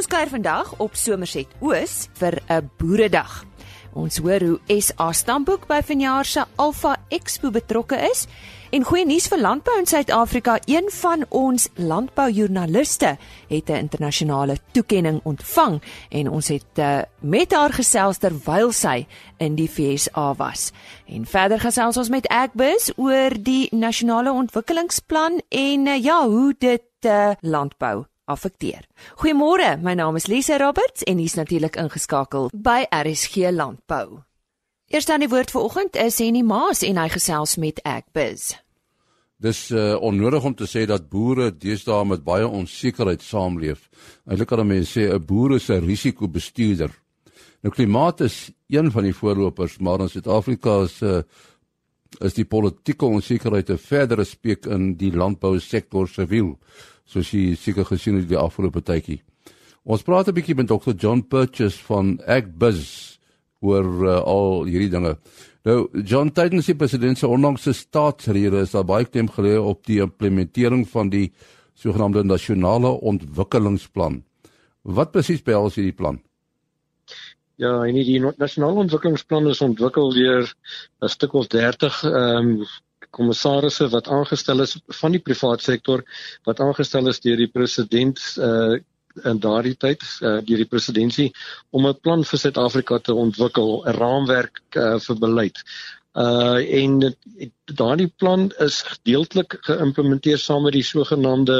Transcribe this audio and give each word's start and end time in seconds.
Ons 0.00 0.08
kuier 0.08 0.30
vandag 0.32 0.70
op 0.80 0.94
Somerset 0.96 1.50
Oos 1.60 2.06
vir 2.16 2.38
'n 2.48 2.70
boeredag. 2.80 3.44
Ons 3.92 4.16
hoor 4.18 4.40
hoe 4.40 4.80
SA 4.80 5.12
Stamboek 5.12 5.66
by 5.66 5.82
vanjaar 5.84 6.24
se 6.24 6.44
Alpha 6.56 6.96
Expo 7.08 7.50
betrokke 7.50 7.96
is 8.10 8.26
en 8.70 8.84
goeie 8.84 9.04
nuus 9.04 9.28
vir 9.28 9.38
landbou 9.38 9.78
in 9.78 9.86
Suid-Afrika. 9.86 10.58
Een 10.64 10.88
van 10.90 11.24
ons 11.28 11.68
landboujoernaliste 11.74 13.18
het 13.48 13.68
'n 13.68 13.76
internasionale 13.76 14.56
toekenning 14.72 15.20
ontvang 15.22 15.82
en 16.08 16.30
ons 16.30 16.48
het 16.48 16.78
uh, 16.78 17.02
met 17.20 17.52
haar 17.52 17.72
gesels 17.72 18.18
terwyl 18.18 18.72
sy 18.72 19.06
in 19.36 19.54
die 19.54 19.68
FSA 19.68 20.34
was. 20.34 20.72
En 21.06 21.26
verder 21.26 21.60
gesels 21.60 21.96
ons 21.96 22.08
met 22.08 22.28
Agbus 22.28 22.92
oor 22.96 23.30
die 23.42 23.68
nasionale 23.70 24.32
ontwikkelingsplan 24.32 25.42
en 25.48 25.86
uh, 25.86 26.02
ja, 26.02 26.28
hoe 26.28 26.54
dit 26.58 26.82
uh, 27.04 27.30
landbou 27.40 28.09
affekteer. 28.30 28.86
Goeiemôre, 29.20 29.76
my 29.82 29.94
naam 29.98 30.16
is 30.16 30.28
Lise 30.30 30.58
Roberts 30.62 31.04
en 31.10 31.18
hier's 31.18 31.36
natuurlik 31.38 31.76
ingeskakel 31.76 32.50
by 32.54 32.84
RSG 32.88 33.50
Landbou. 33.50 34.22
Eerst 34.90 35.10
aan 35.10 35.22
die 35.22 35.30
woord 35.30 35.50
vanoggend 35.54 35.96
is 35.96 36.18
Henny 36.18 36.42
Maas 36.42 36.82
en 36.82 36.98
hy 36.98 37.08
gesels 37.12 37.56
met 37.62 37.82
Agbiz. 37.86 38.54
Dis 39.40 39.70
uh, 39.70 39.94
onnodig 40.02 40.44
om 40.44 40.54
te 40.54 40.66
sê 40.68 40.82
dat 40.84 41.06
boere 41.08 41.48
deesdae 41.56 42.04
met 42.04 42.24
baie 42.26 42.48
onsekerheid 42.48 43.22
saamleef. 43.24 43.86
Eintlik 44.28 44.50
kan 44.50 44.66
mense 44.66 44.92
sê 44.92 45.06
'n 45.14 45.24
boer 45.24 45.54
is 45.56 45.70
'n 45.70 45.86
risikobestuurder. 45.86 46.90
Nou 47.62 47.72
klimaat 47.72 48.20
is 48.20 48.50
een 48.68 48.90
van 48.90 49.02
die 49.02 49.14
voorlopers, 49.14 49.78
maar 49.78 50.00
in 50.00 50.08
Suid-Afrika 50.08 50.82
is 50.82 51.00
uh, 51.02 51.22
is 52.18 52.34
die 52.34 52.44
politieke 52.44 53.06
onsekerheid 53.06 53.70
'n 53.70 53.78
verdere 53.78 54.24
speek 54.24 54.66
in 54.66 54.96
die 54.96 55.12
landbousektor 55.12 56.08
se 56.08 56.26
wiel 56.26 56.58
soos 57.10 57.32
jy 57.34 57.56
seker 57.58 57.86
gesien 57.88 58.20
het 58.20 58.28
die 58.30 58.38
afgelope 58.38 58.82
tydjie. 58.86 59.20
Ons 59.84 60.04
praat 60.06 60.28
'n 60.28 60.36
bietjie 60.36 60.54
met 60.54 60.68
Dr. 60.68 60.94
John 60.94 61.22
Purchase 61.22 61.78
van 61.88 62.20
AgBiz 62.26 63.18
oor 63.60 63.86
uh, 64.06 64.20
al 64.22 64.64
hierdie 64.64 64.90
dinge. 64.90 65.16
Nou 65.64 65.88
John 66.04 66.30
tydens 66.30 66.66
die 66.66 66.76
president 66.76 67.18
se 67.18 67.28
onlangse 67.28 67.72
staatsrede 67.72 68.62
is 68.64 68.72
daar 68.72 68.84
baie 68.84 69.04
klem 69.04 69.28
gelê 69.28 69.58
op 69.58 69.84
die 69.86 70.00
implementering 70.00 70.86
van 70.88 71.10
die 71.10 71.32
sogenaamde 71.74 72.24
nasionale 72.24 72.88
ontwikkelingsplan. 72.88 74.22
Wat 74.82 75.12
presies 75.12 75.42
behels 75.42 75.76
hierdie 75.76 75.96
plan? 75.96 76.20
Ja, 77.60 77.82
en 77.84 77.94
die 77.94 78.20
nasionale 78.20 78.86
ontwikkelingsplan 78.86 79.48
is 79.48 79.60
ontwikkel 79.60 80.12
deur 80.12 80.54
'n 81.02 81.08
stuk 81.08 81.34
of 81.34 81.46
30 81.48 82.04
ehm 82.04 82.54
um, 82.60 82.66
kommissarisse 83.10 83.88
wat 83.92 84.08
aangestel 84.08 84.60
is 84.60 84.76
van 85.00 85.12
die 85.16 85.22
private 85.22 85.62
sektor 85.62 86.04
wat 86.48 86.60
aangestel 86.60 87.08
is 87.08 87.20
deur 87.20 87.36
die 87.36 87.50
president 87.50 88.22
uh 88.38 88.78
in 89.26 89.40
daardie 89.42 89.74
tyd 89.74 90.04
uh, 90.22 90.38
deur 90.46 90.60
die 90.62 90.68
presidentskap 90.70 91.34
om 91.74 91.86
'n 91.88 91.98
plan 92.02 92.24
vir 92.24 92.38
Suid-Afrika 92.38 92.98
te 92.98 93.14
ontwikkel, 93.14 93.82
'n 93.84 93.96
raamwerk 93.96 94.60
uh, 94.76 94.98
vir 94.98 95.16
beleid. 95.18 95.58
Uh 96.14 96.58
en 96.82 97.14
daardie 97.76 98.10
plan 98.16 98.50
is 98.58 98.82
gedeeltelik 98.82 99.56
geïmplementeer 99.66 100.38
saam 100.38 100.66
met 100.66 100.76
die 100.76 100.86
sogenaamde 100.86 101.58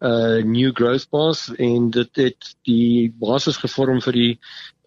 uh 0.00 0.42
New 0.44 0.72
Growth 0.76 1.08
Path 1.10 1.50
en 1.58 1.90
dit 1.90 2.22
het 2.22 2.54
die 2.68 3.12
basis 3.20 3.60
gevorm 3.62 4.00
vir 4.04 4.18
die 4.20 4.32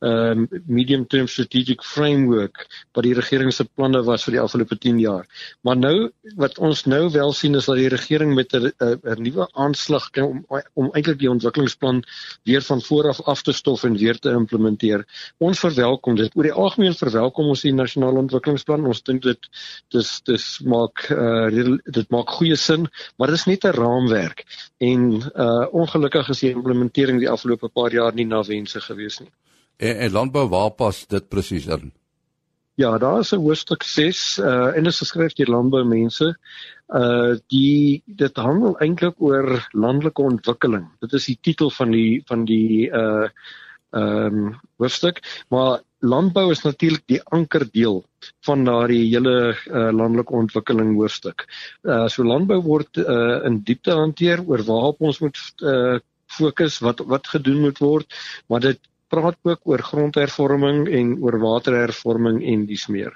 um 0.01 0.47
medium 0.65 1.05
term 1.07 1.27
strategic 1.27 1.81
framework 1.81 2.67
wat 2.93 3.03
die 3.03 3.15
regering 3.17 3.51
se 3.51 3.65
planne 3.65 4.03
was 4.05 4.25
vir 4.27 4.35
die 4.35 4.41
afgelope 4.41 4.77
10 4.77 4.99
jaar. 5.01 5.25
Maar 5.65 5.77
nou 5.77 6.09
wat 6.38 6.59
ons 6.59 6.85
nou 6.85 7.09
wel 7.11 7.33
sien 7.33 7.55
is 7.57 7.65
dat 7.65 7.79
die 7.81 7.89
regering 7.89 8.35
met 8.35 8.53
'n 8.53 8.71
'n 8.77 9.23
nuwe 9.23 9.47
aanslag 9.53 10.09
om 10.21 10.45
om 10.75 10.91
eintlik 10.93 11.19
die 11.19 11.29
ontwikkelingsplan 11.29 12.03
weer 12.43 12.61
van 12.61 12.81
voor 12.81 13.09
af 13.09 13.21
af 13.21 13.41
te 13.41 13.51
stof 13.51 13.83
en 13.83 13.97
weer 13.97 14.19
te 14.19 14.29
implementeer. 14.29 15.05
Ons 15.39 15.59
verwelkom 15.59 16.15
dit. 16.15 16.31
Oor 16.35 16.43
die 16.43 16.53
algemeen 16.53 16.93
verwelkom 16.93 17.47
ons 17.47 17.61
die 17.61 17.73
nasionale 17.73 18.17
ontwikkelingsplan. 18.17 18.85
Ons 18.85 19.01
dink 19.01 19.23
dit 19.23 19.39
dis 19.89 20.22
dis 20.22 20.56
maak 20.66 21.09
uh 21.09 21.47
dit 21.84 22.09
maak 22.09 22.29
goeie 22.40 22.56
sin, 22.56 22.88
maar 23.18 23.28
dit 23.28 23.38
is 23.38 23.45
net 23.45 23.66
'n 23.66 23.75
raamwerk 23.78 24.45
en 24.78 25.22
uh 25.35 25.66
ongelukkig 25.72 26.29
is 26.29 26.40
die 26.40 26.53
implementering 26.53 27.19
die 27.19 27.29
afgelope 27.29 27.69
paar 27.69 27.94
jaar 27.94 28.13
nie 28.13 28.25
na 28.25 28.44
wense 28.44 28.81
gewees 28.81 29.19
nie. 29.19 29.31
En, 29.78 29.97
en 29.97 30.12
landbou 30.12 30.47
waar 30.50 30.72
pas 30.72 31.06
dit 31.07 31.29
presies 31.29 31.68
in? 31.68 31.91
Ja, 32.78 32.97
daar 32.97 33.19
is 33.19 33.31
'n 33.31 33.41
hoofstuk 33.41 33.84
6 33.84 34.38
uh 34.38 34.75
en 34.75 34.84
dit 34.84 34.94
is 34.94 35.00
geskryf 35.00 35.34
deur 35.34 35.50
landboumense. 35.50 36.38
Uh 36.88 37.35
die 37.47 38.03
dit 38.06 38.35
handel 38.35 38.78
eintlik 38.79 39.16
oor 39.18 39.68
landelike 39.72 40.22
ontwikkeling. 40.22 40.85
Dit 41.00 41.13
is 41.13 41.25
die 41.25 41.38
titel 41.41 41.69
van 41.69 41.91
die 41.91 42.22
van 42.25 42.45
die 42.45 42.89
uh 42.89 43.29
ehm 43.89 44.35
um, 44.35 44.59
hoofstuk, 44.78 45.45
maar 45.50 45.81
landbou 46.06 46.52
is 46.52 46.62
natuurlik 46.62 47.03
die 47.09 47.22
ankerdeel 47.34 48.03
van 48.46 48.66
daardie 48.66 49.03
hele 49.09 49.53
uh, 49.53 49.90
landelike 49.91 50.34
ontwikkeling 50.34 50.96
hoofstuk. 50.97 51.47
Uh 51.84 52.08
so 52.08 52.24
landbou 52.24 52.59
word 52.62 52.97
uh 52.97 53.46
in 53.47 53.62
diepte 53.66 53.96
hanteer 53.96 54.44
oor 54.46 54.63
waarop 54.68 55.02
ons 55.02 55.19
moet 55.24 55.38
uh 55.63 55.97
fokus, 56.28 56.81
wat 56.84 57.00
wat 57.07 57.28
gedoen 57.28 57.62
moet 57.62 57.80
word, 57.80 58.13
maar 58.47 58.59
dit 58.59 58.80
praat 59.07 59.38
ook 59.47 59.62
oor 59.63 59.81
grondhervorming 59.81 60.88
en 60.91 61.13
oor 61.24 61.40
waterhervorming 61.40 62.41
en 62.44 62.66
dis 62.68 62.88
meer. 62.91 63.13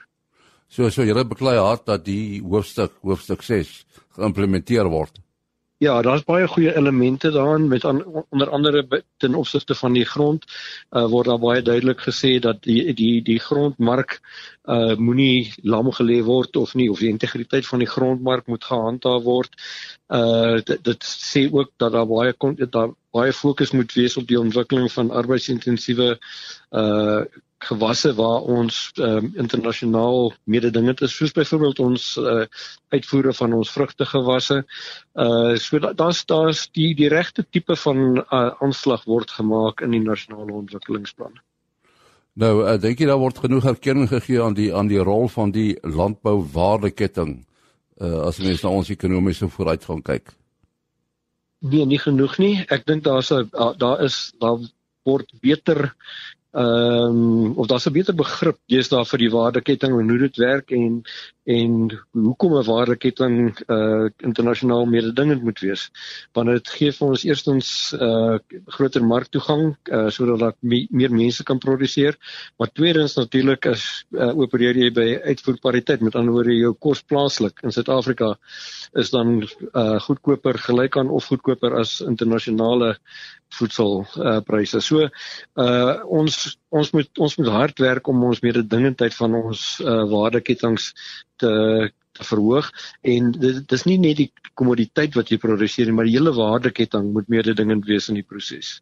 So 0.71 0.89
so 0.89 1.03
julle 1.03 1.25
beklei 1.27 1.57
hard 1.59 1.85
dat 1.85 2.05
die 2.05 2.41
hoofstuk 2.41 2.95
hoofstuk 3.03 3.43
6 3.43 3.73
geïmplementeer 4.15 4.87
word. 4.89 5.19
Ja, 5.81 5.95
daar's 6.05 6.21
baie 6.23 6.45
goeie 6.47 6.75
elemente 6.77 7.31
daarin 7.33 7.67
met 7.67 7.85
an, 7.89 8.03
onder 8.29 8.49
andere 8.49 9.03
ten 9.17 9.33
opsigte 9.35 9.75
van 9.75 9.95
die 9.97 10.05
grond 10.05 10.45
uh, 10.91 11.07
word 11.09 11.25
daar 11.25 11.39
baie 11.41 11.61
duidelik 11.61 12.03
gesê 12.05 12.35
dat 12.39 12.59
die 12.67 12.93
die 12.93 13.23
die 13.25 13.39
grondmark 13.41 14.19
uh 14.69 14.93
moenie 14.95 15.49
lam 15.73 15.89
gelê 15.97 16.19
word 16.27 16.55
of 16.61 16.75
nie 16.77 16.85
of 16.91 17.01
die 17.01 17.09
integriteit 17.09 17.65
van 17.65 17.81
die 17.81 17.89
grondmark 17.89 18.45
moet 18.45 18.63
gehandhaaf 18.69 19.25
word. 19.25 19.57
Uh 20.13 20.61
dit, 20.61 20.77
dit 20.85 21.09
sê 21.09 21.47
ook 21.49 21.73
dat 21.81 21.97
daar 21.97 22.09
baie 22.13 22.33
kon 22.37 22.53
daar 22.61 22.93
baie 23.09 23.33
fokus 23.33 23.73
moet 23.73 23.93
wees 23.97 24.17
op 24.21 24.27
die 24.29 24.39
ontwikkeling 24.39 24.91
van 24.99 25.09
arbeidsintensiewe 25.09 26.11
uh 26.69 27.23
gewasse 27.61 28.13
waar 28.17 28.41
ons 28.41 28.91
um, 28.97 29.31
internasionaal 29.37 30.33
mededingend 30.43 31.01
is 31.05 31.13
soos 31.15 31.33
byvoorbeeld 31.35 31.79
ons 31.79 32.15
uh, 32.17 32.45
uitvoere 32.89 33.33
van 33.37 33.53
ons 33.53 33.71
vrugtegewasse. 33.71 34.63
Uh 35.13 35.55
so 35.61 35.79
daar's 35.79 36.25
daar's 36.25 36.65
die 36.77 36.95
die 36.95 37.09
regte 37.09 37.45
tipe 37.49 37.75
van 37.75 38.17
uh, 38.17 38.49
aanslag 38.59 39.05
word 39.05 39.31
gemaak 39.31 39.81
in 39.81 39.91
die 39.91 40.03
nasionale 40.03 40.53
ontwikkelingsplan. 40.53 41.37
Nou, 42.33 42.53
uh, 42.63 42.77
dink 42.81 42.99
jy 42.99 43.09
daar 43.09 43.21
word 43.21 43.41
genoeg 43.43 43.65
erkenning 43.75 44.09
gegee 44.09 44.41
aan 44.41 44.57
die 44.57 44.71
aan 44.73 44.87
die 44.87 45.01
rol 45.03 45.27
van 45.29 45.51
die 45.51 45.77
landbouwaardeketting 45.83 47.39
uh 48.01 48.27
as 48.27 48.39
mens 48.41 48.63
na 48.63 48.69
ons 48.73 48.89
ekonomiese 48.89 49.49
vooruitgang 49.49 50.01
kyk? 50.03 50.33
Nee, 51.61 51.85
nie 51.85 51.99
genoeg 52.01 52.39
nie. 52.41 52.55
Ek 52.73 52.87
dink 52.89 53.03
daar's 53.05 53.29
daar 53.29 54.01
is 54.01 54.31
daar 54.41 54.57
word 55.05 55.29
beter 55.41 55.93
ehm 56.51 57.45
um, 57.45 57.53
of 57.55 57.67
daar's 57.67 57.87
'n 57.87 57.93
beter 57.93 58.15
begrip 58.15 58.57
deesdae 58.67 59.05
vir 59.05 59.19
die 59.19 59.31
waardeketting 59.31 59.99
en 59.99 60.09
hoe 60.09 60.17
dit 60.17 60.37
werk 60.37 60.71
en 60.71 61.03
en 61.43 61.99
hoekom 62.11 62.53
'n 62.57 62.65
waardeketting 62.65 63.55
uh 63.67 64.09
internasionaal 64.17 64.85
mededingend 64.85 65.43
moet 65.43 65.59
wees. 65.59 65.89
Want 66.33 66.47
dit 66.49 66.69
gee 66.69 66.91
vir 66.91 67.07
ons 67.07 67.23
eerstens 67.23 67.93
uh 67.93 68.37
groter 68.65 69.03
marktoegang 69.03 69.75
uh 69.91 70.09
sodat 70.09 70.39
daar 70.39 70.55
me, 70.59 70.87
meer 70.91 71.11
mense 71.11 71.43
kan 71.43 71.57
produseer, 71.57 72.17
maar 72.57 72.71
tweedens 72.73 73.15
natuurlik 73.15 73.65
is 73.65 74.05
uh, 74.11 74.37
opereer 74.37 74.75
jy 74.77 74.91
by 74.91 75.19
uitvoerpariteit. 75.23 76.01
Met 76.01 76.15
ander 76.15 76.33
woorde 76.33 76.55
jou 76.55 76.73
kos 76.73 77.01
plaaslik 77.01 77.59
in 77.63 77.71
Suid-Afrika 77.71 78.37
is 78.93 79.09
dan 79.09 79.41
uh 79.73 79.99
goedkoper 79.99 80.57
gelyk 80.57 80.97
aan 80.97 81.09
of 81.09 81.25
goedkoper 81.25 81.79
as 81.79 82.01
internasionale 82.01 82.97
voedselpryse. 83.57 84.77
Uh, 84.77 84.81
so 84.81 85.09
uh 85.55 86.05
ons 86.05 86.40
ons 86.69 86.91
moet 86.95 87.23
ons 87.25 87.37
moet 87.39 87.49
hard 87.55 87.79
werk 87.79 88.07
om 88.07 88.23
ons 88.29 88.43
mededingendheid 88.45 89.15
van 89.15 89.35
ons 89.41 89.65
uh 89.83 90.03
waardeketings 90.11 90.91
te 91.41 91.51
te 92.11 92.27
verhoog 92.27 92.69
en 93.07 93.31
dit 93.31 93.59
dis 93.73 93.83
nie 93.87 93.97
net 93.97 94.17
die 94.19 94.29
kommoditeit 94.59 95.15
wat 95.15 95.31
jy 95.31 95.37
produseer 95.39 95.87
nie, 95.87 95.95
maar 95.95 96.09
die 96.09 96.17
hele 96.17 96.33
waardeketting 96.35 97.11
moet 97.15 97.29
mededingend 97.31 97.85
wees 97.87 98.09
in 98.11 98.19
die 98.19 98.27
proses. 98.27 98.81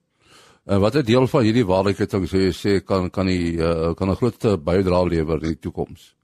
En 0.65 0.81
wat 0.81 0.95
'n 0.95 1.05
deel 1.05 1.27
van 1.27 1.43
hierdie 1.43 1.65
waardeketting 1.65 2.25
sê 2.29 2.47
jy 2.47 2.53
sê 2.53 2.79
kan 2.85 3.09
kan 3.09 3.25
die 3.25 3.57
uh, 3.57 3.93
kan 3.93 4.09
'n 4.09 4.15
groot 4.15 4.63
bydrae 4.63 5.09
lewer 5.09 5.43
in 5.43 5.53
die 5.53 5.63
toekoms? 5.67 6.15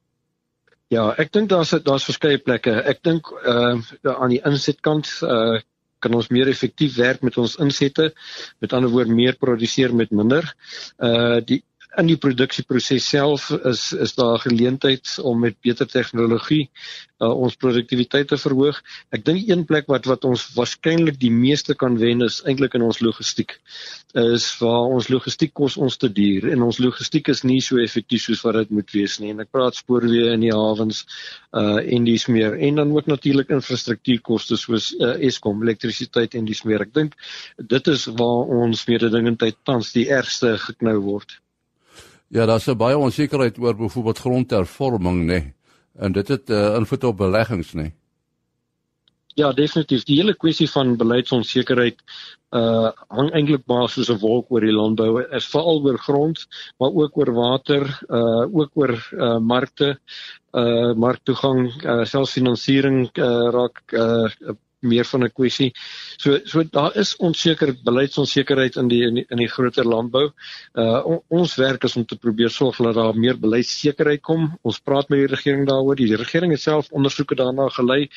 Ja, 0.94 1.14
ek 1.18 1.32
dink 1.34 1.50
daar's 1.50 1.74
daar's 1.84 2.06
verskeie 2.06 2.38
plekke. 2.38 2.72
Ek 2.72 3.02
dink 3.04 3.32
uh 3.32 3.82
aan 4.04 4.30
die 4.30 4.42
insetkant 4.46 5.08
uh 5.22 5.60
kan 6.06 6.16
ons 6.18 6.30
meer 6.34 6.50
effektief 6.52 6.98
werk 7.02 7.24
met 7.26 7.38
ons 7.42 7.58
insette. 7.66 8.12
Met 8.64 8.74
ander 8.78 8.94
woorde 8.94 9.16
meer 9.18 9.38
produseer 9.42 9.96
met 9.96 10.14
minder. 10.14 10.52
Uh 11.02 11.40
die 11.46 11.64
in 12.00 12.10
die 12.10 12.20
produksieproses 12.20 13.08
self 13.10 13.50
is 13.72 13.92
is 14.06 14.16
daar 14.16 14.40
geleentheid 14.44 15.18
om 15.24 15.40
met 15.40 15.58
beter 15.64 15.88
tegnologie 15.88 16.70
uh, 17.24 17.32
ons 17.32 17.56
produktiwiteit 17.60 18.28
te 18.32 18.38
verhoog. 18.40 18.80
Ek 19.16 19.24
dink 19.28 19.48
een 19.48 19.64
plek 19.68 19.88
wat 19.92 20.08
wat 20.10 20.26
ons 20.28 20.44
waarskynlik 20.56 21.20
die 21.22 21.32
meeste 21.32 21.76
kan 21.80 21.98
wen 22.02 22.26
is 22.26 22.42
eintlik 22.48 22.76
in 22.76 22.86
ons 22.86 23.00
logistiek. 23.04 23.56
Is 24.20 24.48
waar 24.60 24.92
ons 24.96 25.10
logistiek 25.12 25.54
kos 25.56 25.78
ons 25.78 25.98
te 26.02 26.10
duur 26.12 26.50
en 26.52 26.66
ons 26.68 26.82
logistiek 26.84 27.32
is 27.32 27.44
nie 27.48 27.62
so 27.64 27.80
effektief 27.82 28.26
soos 28.28 28.44
wat 28.48 28.60
dit 28.62 28.76
moet 28.80 28.96
wees 28.96 29.20
nie. 29.22 29.32
En 29.34 29.44
ek 29.46 29.52
praat 29.56 29.80
spoorweë 29.80 30.36
in 30.36 30.48
die 30.48 30.54
hawens 30.56 31.06
uh 31.56 31.80
en 31.96 32.08
dis 32.08 32.28
meer 32.32 32.58
en 32.68 32.82
dan 32.82 32.92
ook 32.96 33.08
natuurlik 33.08 33.52
infrastruktuurkoste 33.56 34.58
soos 34.60 34.92
uh, 35.00 35.16
Eskom, 35.24 35.64
elektrisiteit 35.64 36.36
en 36.36 36.48
dis 36.48 36.64
meer. 36.68 36.84
Ek 36.84 36.94
dink 36.96 37.16
dit 37.76 37.94
is 37.94 38.08
waar 38.20 38.54
ons 38.60 38.86
mededingendheid 38.90 39.60
tans 39.64 39.94
die 39.96 40.10
ergste 40.12 40.58
geknou 40.68 40.98
word. 41.06 41.40
Ja, 42.28 42.46
daar's 42.46 42.66
baie 42.78 42.98
onsekerheid 42.98 43.58
oor 43.58 43.76
byvoorbeeld 43.76 44.20
grondhervorming, 44.20 45.22
nê. 45.22 45.26
Nee 45.26 45.54
en 45.96 46.12
dit 46.12 46.28
het 46.28 46.50
uh, 46.50 46.76
invloed 46.76 47.04
op 47.04 47.18
beleggings 47.18 47.74
nê. 47.74 47.92
Ja, 49.36 49.52
definitief. 49.52 50.06
Die 50.08 50.16
hele 50.22 50.36
kwessie 50.40 50.68
van 50.72 50.96
beleidsonsekerheid 50.98 52.00
uh 52.56 52.92
hang 53.12 53.34
eintlik 53.36 53.66
maar 53.68 53.90
soos 53.92 54.08
'n 54.10 54.22
wolk 54.22 54.52
oor 54.52 54.64
die 54.64 54.72
landbou. 54.72 55.20
Is 55.36 55.48
veral 55.52 55.82
oor 55.84 55.98
grond, 56.00 56.46
maar 56.80 56.94
ook 56.94 57.18
oor 57.18 57.32
water, 57.34 57.84
uh 58.08 58.46
ook 58.48 58.72
oor 58.74 58.94
uh 59.12 59.40
markte, 59.40 59.98
uh 60.54 60.94
marktoegang, 60.94 61.68
uh 61.84 62.06
selffinansiering 62.06 63.10
uh 63.18 63.50
raak 63.52 63.82
uh 63.92 64.30
meer 64.80 65.06
van 65.06 65.24
'n 65.24 65.34
kwessie. 65.34 65.74
So 66.18 66.40
so 66.46 66.64
daar 66.64 66.96
is 66.96 67.16
onseker 67.16 67.74
beleidsonsekerheid 67.84 68.76
in 68.76 68.88
die 68.88 69.02
in 69.06 69.20
die, 69.20 69.26
in 69.30 69.38
die 69.38 69.50
groter 69.52 69.86
landbou. 69.86 70.30
Uh 70.74 71.06
on, 71.06 71.22
ons 71.28 71.56
werk 71.60 71.84
is 71.84 71.96
om 71.96 72.06
te 72.06 72.18
probeer 72.18 72.50
sorg 72.50 72.78
dat 72.78 72.96
daar 72.96 73.18
meer 73.18 73.40
beleidssekerheid 73.40 74.22
kom. 74.22 74.48
Ons 74.64 74.80
praat 74.80 75.10
met 75.10 75.24
die 75.24 75.32
regering 75.36 75.68
daaroor. 75.68 75.96
Die 75.96 76.16
regering 76.16 76.56
self 76.60 76.92
ondersoeke 76.92 77.36
daarna 77.36 77.68
gelei. 77.70 78.08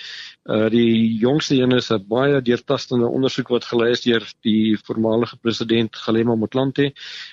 Uh 0.44 0.68
die 0.72 1.18
jongste 1.20 1.56
een 1.58 1.76
is 1.76 1.90
'n 1.90 2.04
baie 2.08 2.42
deurtastende 2.42 3.06
ondersoek 3.06 3.48
wat 3.48 3.64
gelei 3.64 3.90
is 3.90 4.02
deur 4.02 4.24
die 4.42 4.78
voormalige 4.84 5.36
president 5.36 5.96
Galema 5.96 6.34
Motlanthe 6.34 6.92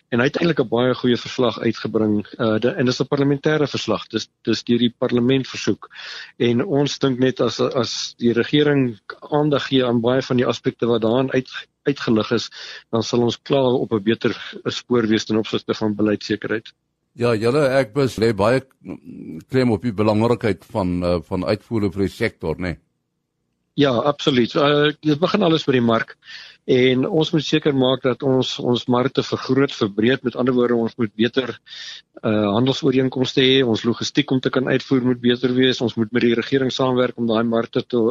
en 0.09 0.19
hy 0.19 0.25
het 0.25 0.37
eintlik 0.37 0.59
'n 0.59 0.69
baie 0.69 0.93
goeie 0.93 1.17
verslag 1.17 1.59
uitgebring. 1.59 2.25
Uh 2.39 2.59
de, 2.59 2.69
en 2.69 2.85
dis 2.85 2.99
'n 3.01 3.07
parlementêre 3.07 3.67
verslag. 3.67 4.07
Dis 4.07 4.29
dis 4.43 4.63
deur 4.63 4.79
die 4.79 4.93
parlement 4.97 5.47
versoek. 5.47 5.89
En 6.37 6.65
ons 6.65 6.99
dink 6.99 7.19
net 7.19 7.41
as 7.41 7.59
as 7.59 8.15
die 8.17 8.33
regering 8.33 8.99
aandag 9.31 9.67
gee 9.67 9.85
aan 9.85 10.01
baie 10.01 10.21
van 10.21 10.37
die 10.37 10.47
aspekte 10.55 10.89
wat 10.89 11.03
daarin 11.05 11.31
uit 11.35 11.51
uitgelig 11.85 12.31
is, 12.33 12.47
dan 12.89 13.03
sal 13.05 13.21
ons 13.27 13.37
klaar 13.45 13.75
op 13.77 13.93
'n 13.93 14.03
beter 14.03 14.33
spoor 14.73 15.05
wees 15.07 15.25
ten 15.25 15.37
opsigte 15.37 15.73
van 15.77 15.95
beleidsekerheid. 15.95 16.73
Ja, 17.13 17.35
julle 17.35 17.67
ek 17.79 17.93
bes 17.93 18.17
lê 18.17 18.33
baie 18.33 18.63
klem 19.49 19.71
op 19.71 19.85
die 19.85 19.93
belangrikheid 19.93 20.65
van 20.65 21.03
uh, 21.03 21.19
van 21.21 21.45
uitvoere 21.45 21.91
vir 21.91 22.07
die 22.07 22.15
sektor, 22.15 22.57
né? 22.57 22.73
Nee. 22.73 22.79
Ja, 23.75 23.91
absoluut. 23.91 24.55
Uh, 24.55 24.91
dit 25.03 25.19
begin 25.19 25.43
alles 25.43 25.65
by 25.67 25.75
die 25.75 25.83
mark 25.83 26.15
en 26.65 27.05
ons 27.05 27.31
moet 27.31 27.45
seker 27.45 27.75
maak 27.77 28.01
dat 28.01 28.23
ons 28.23 28.59
ons 28.59 28.85
markte 28.89 29.23
vergroot, 29.23 29.71
verbreed. 29.71 30.23
Met 30.23 30.35
ander 30.35 30.53
woorde, 30.53 30.75
ons 30.75 30.95
moet 30.97 31.13
beter 31.15 31.59
uh 32.23 32.51
handelsooreenkomste 32.55 33.43
hê. 33.43 33.57
Ons 33.61 33.83
logistiek 33.85 34.31
om 34.31 34.39
te 34.39 34.49
kan 34.49 34.67
uitvoer 34.67 35.03
moet 35.05 35.19
beter 35.21 35.53
wees. 35.53 35.81
Ons 35.81 35.95
moet 35.99 36.11
met 36.15 36.23
die 36.23 36.33
regering 36.33 36.71
saamwerk 36.71 37.17
om 37.19 37.27
daai 37.27 37.43
markte 37.43 37.83
te 37.83 38.01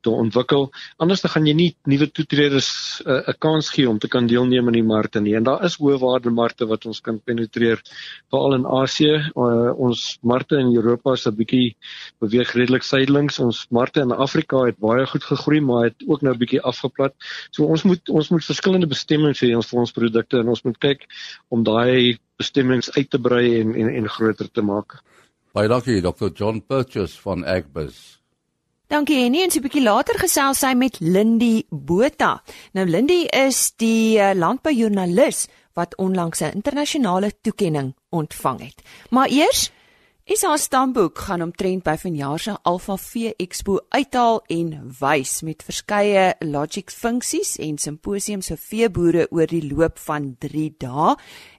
te 0.00 0.10
ontwikkel. 0.10 0.70
Anders 0.96 1.20
dan 1.20 1.34
gaan 1.34 1.46
jy 1.46 1.54
nie 1.58 1.68
nuwe 1.84 2.08
toetreders 2.08 3.02
'n 3.04 3.10
uh, 3.28 3.34
kans 3.38 3.70
gee 3.70 3.88
om 3.88 3.98
te 3.98 4.08
kan 4.08 4.26
deelneem 4.26 4.68
in 4.68 4.78
die 4.80 4.86
markte 4.86 5.20
nie. 5.20 5.34
En 5.36 5.44
daar 5.44 5.64
is 5.64 5.76
hoë 5.76 5.98
waarde 6.00 6.30
markte 6.30 6.66
wat 6.66 6.86
ons 6.86 7.00
kan 7.00 7.20
penetreer, 7.20 7.82
veral 8.30 8.54
in 8.54 8.66
Asië. 8.66 9.30
Uh, 9.34 9.72
ons 9.76 10.18
markte 10.22 10.56
in 10.56 10.72
Europa 10.74 11.12
is 11.12 11.26
'n 11.26 11.36
bietjie 11.36 11.76
beweeg 12.20 12.54
redelik 12.54 12.82
suidelings. 12.82 13.38
Ons 13.38 13.66
markte 13.70 14.00
in 14.00 14.12
Afrika 14.12 14.64
het 14.64 14.78
baie 14.78 15.06
goed 15.06 15.24
gegroei, 15.24 15.60
maar 15.60 15.84
het 15.84 16.04
ook 16.06 16.22
nou 16.22 16.34
'n 16.34 16.38
bietjie 16.38 16.62
afgeplat. 16.62 17.14
So 17.50 17.64
ons 17.64 17.84
moet 17.90 18.12
ons 18.14 18.30
moet 18.32 18.46
verskillende 18.46 18.88
bestemmings 18.90 19.42
hê 19.42 19.50
vir 19.52 19.82
ons 19.82 19.96
produkte 19.98 20.40
en 20.40 20.52
ons 20.54 20.64
moet 20.66 20.78
kyk 20.86 21.06
om 21.54 21.64
daai 21.66 22.18
bestemmings 22.40 22.90
uit 22.96 23.10
te 23.10 23.20
brei 23.20 23.60
en 23.60 23.74
en 23.74 23.90
en 24.00 24.08
groter 24.16 24.48
te 24.48 24.64
maak. 24.64 25.00
Baie 25.52 25.68
dankie 25.68 26.00
Dr. 26.04 26.30
John 26.34 26.62
Purchase 26.62 27.18
van 27.20 27.44
Agbus. 27.44 28.20
Dankie 28.90 29.24
en 29.24 29.34
eens 29.34 29.56
'n 29.56 29.62
bietjie 29.62 29.82
later 29.82 30.18
gesels 30.18 30.58
sy 30.58 30.74
met 30.74 31.00
Lindy 31.00 31.62
Botha. 31.70 32.42
Nou 32.72 32.86
Lindy 32.86 33.26
is 33.30 33.72
die 33.76 34.18
uh, 34.18 34.32
landboujoernalis 34.34 35.46
wat 35.74 35.96
onlangs 35.96 36.40
'n 36.40 36.54
internasionale 36.54 37.32
toekenning 37.42 37.94
ontvang 38.10 38.60
het. 38.60 38.82
Maar 39.10 39.28
eers 39.28 39.70
Haar 40.30 40.58
stamboek 40.58 41.18
gaan 41.18 41.42
omtrent 41.42 41.82
by 41.82 41.96
vanjaar 41.98 42.38
se 42.38 42.52
Alpha 42.62 42.94
V 42.96 43.32
Expo 43.36 43.80
uithaal 43.88 44.38
en 44.46 44.70
wys 45.00 45.40
met 45.42 45.64
verskeie 45.66 46.36
logic 46.38 46.90
funksies 46.94 47.56
en 47.58 47.78
simposiums 47.78 48.52
vir 48.52 48.60
veeboere 48.62 49.26
oor 49.34 49.50
die 49.50 49.66
loop 49.66 49.98
van 49.98 50.30
3 50.38 50.64
dae. 50.78 51.16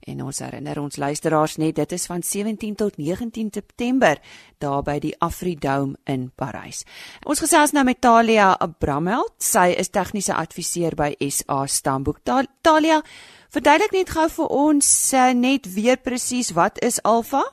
En 0.08 0.24
ons 0.24 0.40
herinner 0.40 0.80
ons 0.80 0.98
luisteraars 0.98 1.58
net 1.60 1.76
dit 1.76 1.92
is 1.92 2.08
van 2.08 2.24
17 2.24 2.80
tot 2.80 2.98
19 2.98 3.52
September 3.54 4.18
daar 4.58 4.82
by 4.88 4.98
die 5.04 5.14
Afridome 5.20 6.00
in 6.08 6.32
Parys. 6.36 6.86
Ons 7.26 7.44
gesels 7.44 7.76
nou 7.76 7.84
met 7.84 8.02
Talia 8.02 8.56
Abrameld. 8.56 9.36
Sy 9.38 9.76
is 9.78 9.92
tegniese 9.92 10.34
adviseur 10.34 10.96
by 10.96 11.14
SA 11.28 11.66
Stamboek. 11.68 12.24
Talia, 12.64 13.04
verduidelik 13.52 14.00
net 14.00 14.16
gou 14.16 14.30
vir 14.42 14.54
ons 14.66 14.94
uh, 15.14 15.34
net 15.36 15.74
weer 15.76 16.00
presies 16.00 16.56
wat 16.56 16.80
is 16.82 17.04
Alpha? 17.04 17.44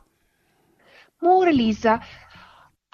Môre 1.20 1.52
Lisa. 1.52 2.00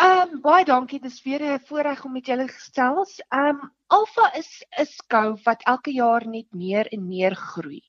Ehm 0.00 0.34
um, 0.34 0.40
baie 0.42 0.64
dankie. 0.64 1.00
Dit 1.00 1.12
is 1.12 1.22
weer 1.22 1.42
'n 1.42 1.64
voorreg 1.68 2.04
om 2.04 2.12
met 2.12 2.26
julle 2.26 2.48
gesels. 2.48 3.20
Ehm 3.28 3.60
um, 3.62 3.72
Alfa 3.86 4.30
is 4.34 4.64
'n 4.78 4.86
skou 4.86 5.36
wat 5.44 5.62
elke 5.62 5.92
jaar 5.92 6.26
net 6.26 6.46
meer 6.52 6.86
en 6.92 7.08
meer 7.08 7.34
groei 7.34 7.82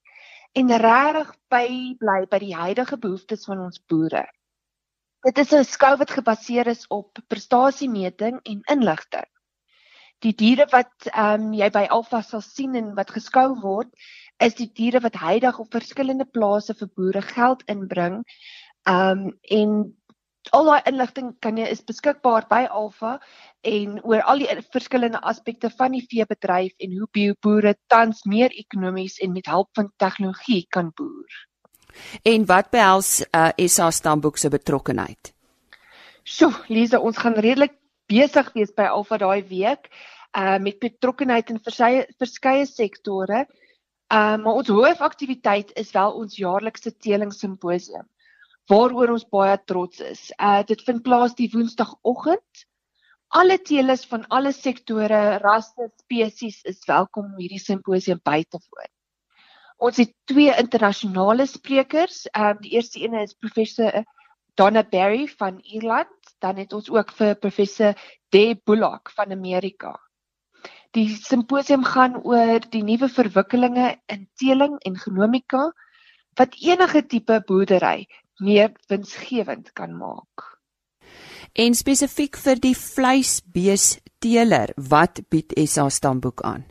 en 0.56 0.72
regtig 0.72 1.32
by 1.52 1.68
bly 2.00 2.26
by 2.32 2.40
die 2.40 2.56
huidige 2.56 2.98
behoeftes 2.98 3.46
van 3.46 3.60
ons 3.60 3.82
boere. 3.92 4.26
Dit 5.26 5.38
is 5.38 5.54
'n 5.54 5.64
skou 5.64 5.96
wat 5.98 6.12
gebaseer 6.12 6.68
is 6.68 6.86
op 6.88 7.18
prestasiemeting 7.28 8.40
en 8.44 8.62
inligting. 8.76 9.30
Die 10.20 10.34
diere 10.34 10.68
wat 10.72 11.10
ehm 11.14 11.42
um, 11.42 11.54
jy 11.54 11.70
by 11.70 11.88
Alfa 11.90 12.22
sal 12.22 12.42
sien 12.42 12.76
en 12.76 12.96
wat 12.96 13.12
geskou 13.12 13.56
word, 13.62 13.90
is 14.40 14.56
die 14.56 14.72
diere 14.74 15.00
wat 15.00 15.16
heidig 15.16 15.60
op 15.60 15.72
verskillende 15.72 16.26
plase 16.26 16.74
vir 16.74 16.90
boere 16.96 17.22
geld 17.22 17.64
inbring. 17.68 18.24
Ehm 18.84 19.26
um, 19.26 19.40
en 19.42 19.96
al 20.52 20.68
daai 20.70 20.88
inligting 20.90 21.34
kan 21.42 21.58
jy 21.58 21.68
is 21.72 21.84
beskikbaar 21.86 22.46
by 22.50 22.66
Alfa 22.70 23.18
en 23.66 24.00
oor 24.04 24.22
al 24.22 24.44
die 24.44 24.58
verskillende 24.74 25.22
aspekte 25.22 25.70
van 25.70 25.96
die 25.96 26.04
veebedryf 26.10 26.74
en 26.80 26.98
hoe 26.98 27.08
bioboere 27.12 27.76
tans 27.88 28.24
meer 28.26 28.54
ekonomies 28.54 29.18
en 29.26 29.34
met 29.34 29.50
hulp 29.50 29.70
van 29.76 29.92
tegnologie 29.98 30.66
kan 30.70 30.92
boer. 30.96 31.40
En 32.24 32.46
wat 32.46 32.70
behels 32.72 33.24
uh, 33.32 33.52
SA 33.68 33.90
Stamboek 33.92 34.38
se 34.38 34.50
betrokkeheid? 34.50 35.32
So, 36.24 36.52
Lisa, 36.68 37.00
ons 37.00 37.18
gaan 37.18 37.38
redelik 37.38 37.78
besig 38.10 38.52
wees 38.54 38.74
by 38.76 38.90
Alfa 38.92 39.18
daai 39.22 39.44
week 39.50 39.90
uh 40.36 40.58
met 40.60 40.82
betrokkeheid 40.84 41.50
in 41.50 41.62
verskeie 41.64 42.08
verskeie 42.20 42.66
sektore. 42.68 43.46
Uh 44.12 44.36
maar 44.38 44.60
ons 44.60 44.68
hoofaktiwiteit 44.68 45.72
is 45.80 45.94
wel 45.96 46.12
ons 46.12 46.36
jaarlikse 46.36 46.92
teeling 46.98 47.32
simposium 47.34 48.06
waaroor 48.72 49.14
ons 49.16 49.28
baie 49.30 49.58
trots 49.70 50.02
is. 50.02 50.30
Uh 50.40 50.64
dit 50.68 50.82
vind 50.88 51.04
plaas 51.06 51.36
die 51.38 51.50
Woensdagoggend. 51.54 52.66
Alle 53.36 53.58
teelers 53.60 54.06
van 54.08 54.26
alle 54.30 54.54
sektore, 54.56 55.40
rasse, 55.44 55.90
spesies 56.04 56.62
is 56.64 56.84
welkom 56.88 57.34
om 57.34 57.42
hierdie 57.42 57.62
simposium 57.62 58.22
by 58.24 58.44
te 58.44 58.62
woon. 58.62 58.92
Ons 59.86 60.00
het 60.00 60.14
twee 60.30 60.54
internasionale 60.62 61.46
sprekers. 61.50 62.26
Um 62.34 62.62
die 62.64 62.78
eerste 62.78 63.04
een 63.04 63.18
is 63.22 63.38
professor 63.38 64.04
Donna 64.56 64.86
Berry 64.88 65.28
van 65.28 65.60
Ierland, 65.60 66.36
dan 66.40 66.58
het 66.58 66.74
ons 66.74 66.90
ook 66.90 67.12
vir 67.18 67.36
professor 67.36 67.94
Deb 68.32 68.64
Bullock 68.66 69.12
van 69.12 69.32
Amerika. 69.36 69.98
Die 70.96 71.10
simposium 71.12 71.84
gaan 71.84 72.22
oor 72.24 72.64
die 72.72 72.84
nuwe 72.88 73.10
verwikkelinge 73.12 73.98
in 74.08 74.30
teeling 74.40 74.78
en 74.88 74.96
genomika 74.96 75.74
wat 76.40 76.56
enige 76.64 77.02
tipe 77.12 77.42
boerdery 77.48 78.08
meer 78.38 78.72
winsgewend 78.88 79.74
kan 79.74 79.98
maak. 79.98 80.60
En 81.56 81.74
spesifiek 81.74 82.38
vir 82.38 82.60
die 82.60 82.76
vleisbeesteler, 82.76 84.74
wat 84.76 85.22
bied 85.30 85.54
SA 85.64 85.90
stamboek 85.90 86.42
aan? 86.44 86.66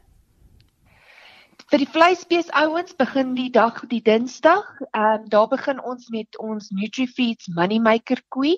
Vir 1.73 1.81
die 1.81 1.89
vleisbees 1.89 2.51
ouens 2.53 2.93
begin 3.01 3.33
die 3.35 3.49
dag 3.51 3.81
die 3.89 4.03
Dinsdag. 4.05 4.67
Ehm 4.93 5.25
um, 5.25 5.29
daar 5.33 5.49
begin 5.49 5.81
ons 5.81 6.11
met 6.13 6.39
ons 6.39 6.69
NutriFeeds 6.71 7.49
Moneymaker 7.57 8.21
koei. 8.29 8.57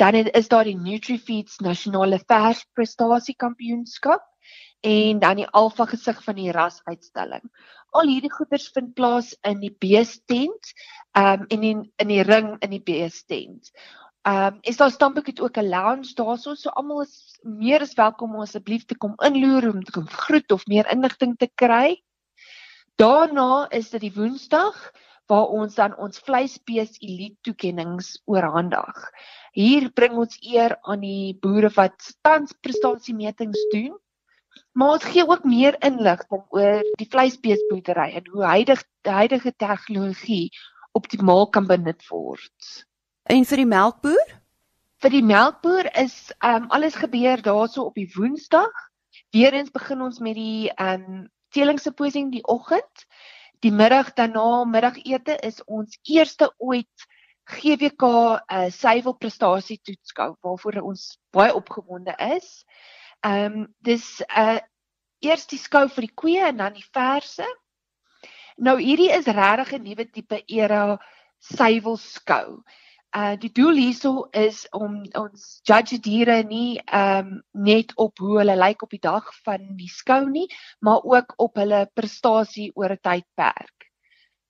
Dan 0.00 0.14
is 0.14 0.48
daar 0.48 0.64
die 0.64 0.78
NutriFeeds 0.78 1.60
Nasionale 1.60 2.18
Vers 2.26 2.64
Prestasie 2.72 3.36
Kampioenskap 3.36 4.24
en 4.80 5.18
dan 5.18 5.36
die 5.36 5.46
alfa 5.46 5.86
gesig 5.86 6.24
van 6.24 6.34
die 6.40 6.50
ras 6.50 6.80
uitstalling. 6.84 7.44
Al 7.92 8.08
hierdie 8.08 8.32
goeders 8.32 8.70
vind 8.72 8.94
plaas 8.96 9.32
in 9.48 9.60
die 9.60 9.74
beest 9.84 10.22
tent, 10.30 10.72
ehm 11.12 11.42
um, 11.42 11.48
en 11.48 11.66
in 11.70 11.82
in 12.04 12.08
die 12.08 12.22
ring 12.22 12.54
in 12.60 12.70
die 12.72 12.82
beest 12.92 13.26
tent. 13.28 13.72
Ehm 14.22 14.54
um, 14.54 14.58
is 14.62 14.76
daar 14.80 14.90
Stamboek 14.90 15.26
het 15.26 15.40
ook 15.40 15.58
'n 15.58 15.68
lounge 15.68 16.14
daarso, 16.14 16.54
so 16.54 16.70
almal 16.70 17.02
is 17.02 17.38
meer 17.42 17.80
as 17.80 17.94
welkom 17.94 18.34
om 18.34 18.40
asseblief 18.40 18.84
te 18.84 18.96
kom 18.96 19.14
inloer 19.28 19.68
om 19.72 19.82
te 19.82 19.92
kom 19.92 20.08
groet 20.08 20.52
of 20.52 20.66
meer 20.66 20.88
inligting 20.90 21.36
te 21.36 21.50
kry. 21.54 22.02
Daarna 22.96 23.66
is 23.70 23.90
dit 23.90 24.00
die 24.00 24.14
Woensdag 24.14 24.92
waar 25.26 25.48
ons 25.48 25.74
dan 25.74 25.96
ons 25.96 26.20
vleisbees 26.26 26.98
elite 27.00 27.38
toekenninge 27.42 28.04
oorhandig. 28.24 29.10
Hier 29.52 29.90
bring 29.92 30.16
ons 30.18 30.38
eer 30.40 30.76
aan 30.82 31.00
die 31.00 31.34
boere 31.40 31.70
wat 31.76 32.12
tans 32.22 32.52
prestasiemetings 32.60 33.68
doen. 33.72 33.94
Maar 34.72 34.96
ons 34.96 35.04
gee 35.04 35.24
ook 35.26 35.44
meer 35.44 35.76
inligting 35.84 36.44
oor 36.48 36.84
die 37.00 37.08
vleisbeesboerdery 37.10 38.12
en 38.20 38.30
hoe 38.32 38.44
huidige 38.44 38.84
huidige 39.02 39.52
tegnologie 39.56 40.50
optimaal 40.92 41.48
kan 41.48 41.66
benut 41.66 42.08
word. 42.08 42.86
En 43.22 43.44
vir 43.44 43.62
die 43.62 43.68
melkboer? 43.68 44.32
Vir 45.02 45.10
die 45.10 45.24
melkboer 45.26 45.88
is 45.98 46.16
um 46.44 46.68
alles 46.70 46.94
gebeur 46.94 47.42
daarso 47.42 47.88
op 47.88 47.94
die 47.98 48.10
Woensdag. 48.14 48.72
Weerens 49.34 49.72
begin 49.74 50.02
ons 50.04 50.20
met 50.22 50.36
die 50.38 50.70
um 50.78 51.28
teelingssimposium 51.52 52.30
die 52.30 52.44
oggend. 52.48 53.06
Die 53.62 53.72
middag 53.72 54.12
daarna 54.18 54.64
middagete 54.64 55.36
is 55.46 55.60
ons 55.66 55.98
eerste 56.02 56.52
ooit 56.58 57.08
GWK 57.50 58.02
uh 58.06 58.68
suiwel 58.70 59.16
prestasie 59.18 59.80
toetskou 59.82 60.32
waarvoor 60.40 60.80
ons 60.82 61.18
baie 61.34 61.54
opgewonde 61.54 62.14
is. 62.36 62.64
Um 63.26 63.66
dis 63.80 64.20
uh 64.28 64.60
eers 65.22 65.46
die 65.46 65.58
skou 65.62 65.86
vir 65.88 66.08
die 66.08 66.16
koeie 66.18 66.46
en 66.48 66.56
dan 66.58 66.74
die 66.74 66.88
verse. 66.94 67.46
Nou 68.58 68.76
hierdie 68.80 69.10
is 69.14 69.26
regtig 69.26 69.74
'n 69.78 69.84
nuwe 69.86 70.06
tipe 70.10 70.42
era 70.48 70.98
suiwel 71.38 71.96
skou. 71.96 72.62
Uh 73.14 73.36
die 73.36 73.52
doel 73.52 73.76
hierso 73.76 74.28
is 74.32 74.66
om 74.72 75.02
ons 75.20 75.60
judge 75.68 75.98
diere 75.98 76.42
nie 76.42 76.80
ehm 76.80 77.26
um, 77.26 77.42
net 77.52 77.92
op 77.96 78.18
hoe 78.18 78.38
hulle 78.40 78.56
lyk 78.56 78.82
op 78.82 78.90
die 78.90 79.04
dag 79.06 79.30
van 79.44 79.76
die 79.76 79.88
skou 79.88 80.28
nie, 80.30 80.48
maar 80.80 81.04
ook 81.04 81.34
op 81.36 81.56
hulle 81.56 81.86
prestasie 81.94 82.70
oor 82.74 82.92
'n 82.96 83.02
tydperk. 83.02 83.88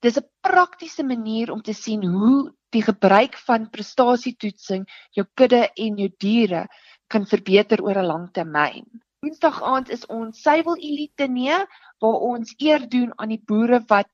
Dis 0.01 0.19
'n 0.19 0.29
praktiese 0.41 1.05
manier 1.05 1.53
om 1.53 1.63
te 1.63 1.75
sien 1.75 2.05
hoe 2.05 2.53
die 2.71 2.83
gebruik 2.83 3.37
van 3.47 3.71
prestasietoetsing 3.71 4.89
jou 5.11 5.27
kudde 5.35 5.69
en 5.75 5.99
jou 5.99 6.09
diere 6.19 6.67
kan 7.13 7.29
verbeter 7.29 7.83
oor 7.85 8.01
'n 8.01 8.11
lang 8.13 8.31
termyn. 8.33 8.87
Woensdag 9.23 9.63
aand 9.63 9.91
is 9.91 10.07
ons 10.07 10.43
suiwel 10.43 10.77
elite 10.77 11.29
nee 11.29 11.59
waar 12.03 12.21
ons 12.33 12.55
eer 12.59 12.89
doen 12.89 13.13
aan 13.17 13.29
die 13.29 13.43
boere 13.47 13.85
wat 13.87 14.11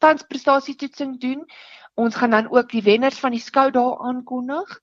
tans 0.00 0.24
prestasietoetsing 0.26 1.20
doen 1.20 1.44
Ons 2.00 2.14
gaan 2.16 2.30
dan 2.30 2.50
ook 2.50 2.70
die 2.70 2.82
wenners 2.82 3.18
van 3.18 3.34
die 3.34 3.42
skou 3.42 3.70
daar 3.70 3.98
aankondig 3.98 4.80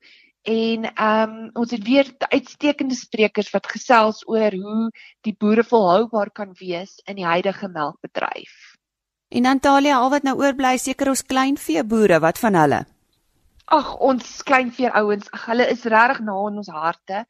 en 0.47 0.85
ehm 0.93 1.29
um, 1.29 1.49
ons 1.53 1.71
het 1.71 1.83
weer 1.83 2.07
uitstekende 2.19 2.95
sprekers 2.95 3.49
wat 3.51 3.67
gesels 3.67 4.21
oor 4.27 4.53
hoe 4.53 4.91
die 5.27 5.35
boere 5.39 5.63
volhoubaar 5.63 6.31
kan 6.31 6.53
wees 6.59 7.01
in 7.05 7.15
die 7.15 7.25
huidige 7.25 7.67
melkbedryf. 7.67 8.53
En 9.27 9.41
Natalia, 9.41 9.97
al 9.97 10.09
wat 10.09 10.23
nou 10.23 10.37
oorbly 10.39 10.77
seker 10.77 11.09
ons 11.09 11.25
kleinvee 11.25 11.83
boere, 11.83 12.19
wat 12.19 12.39
van 12.39 12.55
hulle? 12.55 12.85
Ag, 13.65 13.97
ons 13.97 14.43
kleinvee 14.43 14.91
ouens, 14.95 15.27
hulle 15.47 15.67
is 15.67 15.83
regtig 15.83 16.21
na 16.23 16.37
in 16.47 16.61
ons 16.63 16.71
harte. 16.71 17.25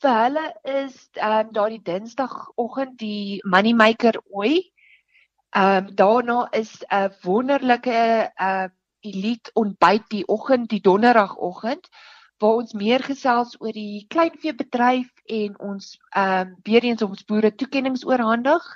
Vir 0.00 0.14
hulle 0.16 0.42
is 0.64 0.94
ehm 1.14 1.46
um, 1.46 1.48
daardie 1.56 1.82
Dinsdagoggend 1.86 2.94
die 3.00 3.40
money 3.54 3.72
maker 3.80 4.16
ooi. 4.32 4.54
Ehm 5.62 5.88
um, 5.88 5.90
daarna 5.96 6.36
is 6.60 6.70
'n 6.88 7.10
wonderlike 7.24 7.96
ehm 7.96 8.30
uh, 8.46 8.68
elite 9.00 9.50
ontbyt 9.54 10.08
die 10.08 10.26
oggend, 10.28 10.68
die 10.70 10.80
donderdagoggend 10.80 11.88
waar 12.40 12.62
ons 12.62 12.72
meer 12.72 13.02
gesels 13.04 13.56
oor 13.60 13.72
die 13.76 14.06
kleinveebedryf 14.08 15.10
en 15.40 15.58
ons 15.70 15.90
ehm 16.16 16.48
um, 16.48 16.54
weer 16.64 16.84
eens 16.88 17.02
ons 17.02 17.24
boere 17.24 17.54
toekenninge 17.54 18.06
oorhandig. 18.12 18.70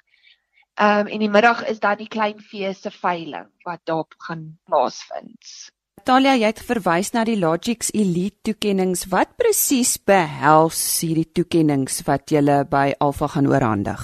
Ehm 0.75 1.07
um, 1.07 1.13
en 1.17 1.25
die 1.25 1.31
middag 1.39 1.65
is 1.73 1.81
dan 1.81 1.97
die 2.03 2.11
kleinvee 2.17 2.75
se 2.75 2.91
veiling 2.91 3.49
wat 3.65 3.81
daar 3.85 4.05
gaan 4.29 4.59
plaasvind. 4.69 5.57
Talia, 6.05 6.35
jy 6.37 6.51
het 6.51 6.59
verwys 6.61 7.15
na 7.15 7.23
die 7.25 7.39
Logix 7.41 7.89
Elite 7.97 8.51
toekenninge. 8.51 9.07
Wat 9.09 9.31
presies 9.41 9.95
behels 9.97 10.81
hierdie 11.01 11.31
toekenninge 11.33 12.05
wat 12.05 12.29
jy 12.29 12.43
by 12.69 12.91
Alfa 13.01 13.31
gaan 13.33 13.49
oorhandig? 13.49 14.03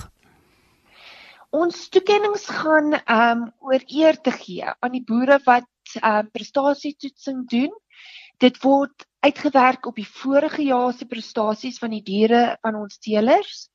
Ons 1.52 1.90
toekenninge 1.92 2.40
gaan 2.46 2.96
ehm 2.96 3.42
um, 3.42 3.44
oor 3.68 3.84
eer 3.84 4.16
te 4.16 4.32
gee 4.32 4.64
aan 4.64 4.96
die 4.96 5.04
boere 5.04 5.42
wat 5.44 5.68
um, 6.00 6.30
prestasietoetsing 6.32 7.44
doen. 7.52 7.76
Dit 8.40 8.62
word 8.64 9.04
uitgewerk 9.20 9.84
op 9.84 10.00
die 10.00 10.08
vorige 10.08 10.64
jaar 10.64 10.96
se 10.96 11.04
prestasies 11.04 11.78
van 11.84 11.92
die 11.92 12.04
diere 12.06 12.56
van 12.64 12.80
ons 12.80 12.96
teelers. 12.96 13.68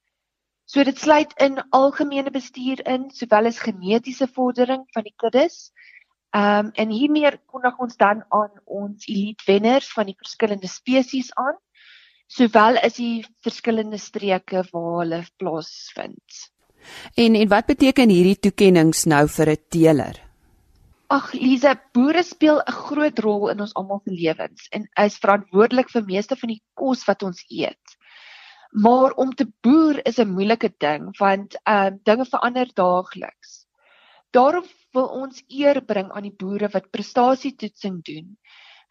So 0.66 0.82
dit 0.82 0.98
sluit 0.98 1.30
in 1.38 1.62
algemene 1.70 2.34
bestuur 2.34 2.82
in 2.90 3.12
sowel 3.14 3.54
as 3.54 3.62
genetiese 3.62 4.26
vordering 4.26 4.90
van 4.98 5.06
die 5.06 5.14
kuddes. 5.14 5.70
Ehm 6.36 6.66
um, 6.66 6.72
en 6.74 6.90
hiermee 6.90 7.32
kondig 7.46 7.78
ons 7.80 7.96
dan 7.96 8.26
aan 8.30 8.52
ons 8.66 9.08
elite 9.08 9.44
wenners 9.48 9.88
van 9.94 10.10
die 10.10 10.18
verskillende 10.20 10.68
spesies 10.68 11.30
aan 11.40 11.56
sowel 12.28 12.80
as 12.84 12.98
die 13.00 13.24
verskillende 13.46 14.00
streke 14.02 14.66
waar 14.72 15.00
hulle 15.00 15.22
plaasvind. 15.40 16.42
En 17.16 17.36
en 17.40 17.50
wat 17.50 17.72
beteken 17.72 18.12
hierdie 18.12 18.40
toekenninge 18.48 19.08
nou 19.14 19.24
vir 19.38 19.50
'n 19.54 19.64
teeler? 19.70 20.22
Ag 21.08 21.34
Lise, 21.34 21.76
boere 21.94 22.24
speel 22.24 22.60
'n 22.60 22.72
groot 22.72 23.20
rol 23.20 23.50
in 23.50 23.62
ons 23.62 23.76
almal 23.76 24.02
se 24.04 24.12
lewens 24.12 24.68
en 24.72 24.90
is 25.06 25.18
verantwoordelik 25.18 25.90
vir 25.90 26.04
meeste 26.04 26.36
van 26.36 26.50
die 26.50 26.64
kos 26.74 27.06
wat 27.08 27.24
ons 27.24 27.46
eet. 27.50 27.98
Maar 28.72 29.12
om 29.12 29.32
te 29.34 29.48
boer 29.62 30.06
is 30.06 30.20
'n 30.20 30.34
moeilike 30.34 30.74
ding 30.78 31.18
want 31.20 31.56
ehm 31.64 31.94
uh, 31.94 32.00
dinge 32.04 32.26
verander 32.26 32.68
daagliks. 32.74 33.68
Daarom 34.32 34.66
wil 34.96 35.10
ons 35.22 35.44
eer 35.48 35.82
bring 35.86 36.12
aan 36.12 36.28
die 36.28 36.38
boere 36.44 36.70
wat 36.74 36.92
prestasietoetsing 36.96 38.02
doen. 38.08 38.32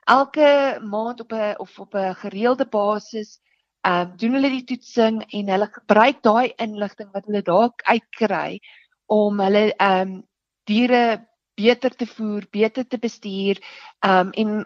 Elke 0.05 0.79
maand 0.85 1.21
op 1.25 1.33
'n 1.33 1.55
of 1.65 1.79
op 1.81 1.95
'n 1.95 2.15
gereelde 2.23 2.67
basis 2.69 3.41
ehm 3.85 4.01
um, 4.01 4.17
doen 4.17 4.33
hulle 4.33 4.51
die 4.51 4.65
toetsing 4.65 5.23
en 5.29 5.49
hulle 5.49 5.69
gebruik 5.73 6.23
daai 6.23 6.53
inligting 6.57 7.11
wat 7.13 7.27
hulle 7.27 7.43
daar 7.43 7.73
uitkry 7.85 8.61
om 9.07 9.41
hulle 9.41 9.65
ehm 9.77 10.01
um, 10.01 10.23
diere 10.65 11.29
beter 11.55 11.91
te 11.97 12.07
voer, 12.07 12.47
beter 12.51 12.87
te 12.87 12.99
bestuur, 12.99 13.61
um 14.07 14.31
en 14.33 14.65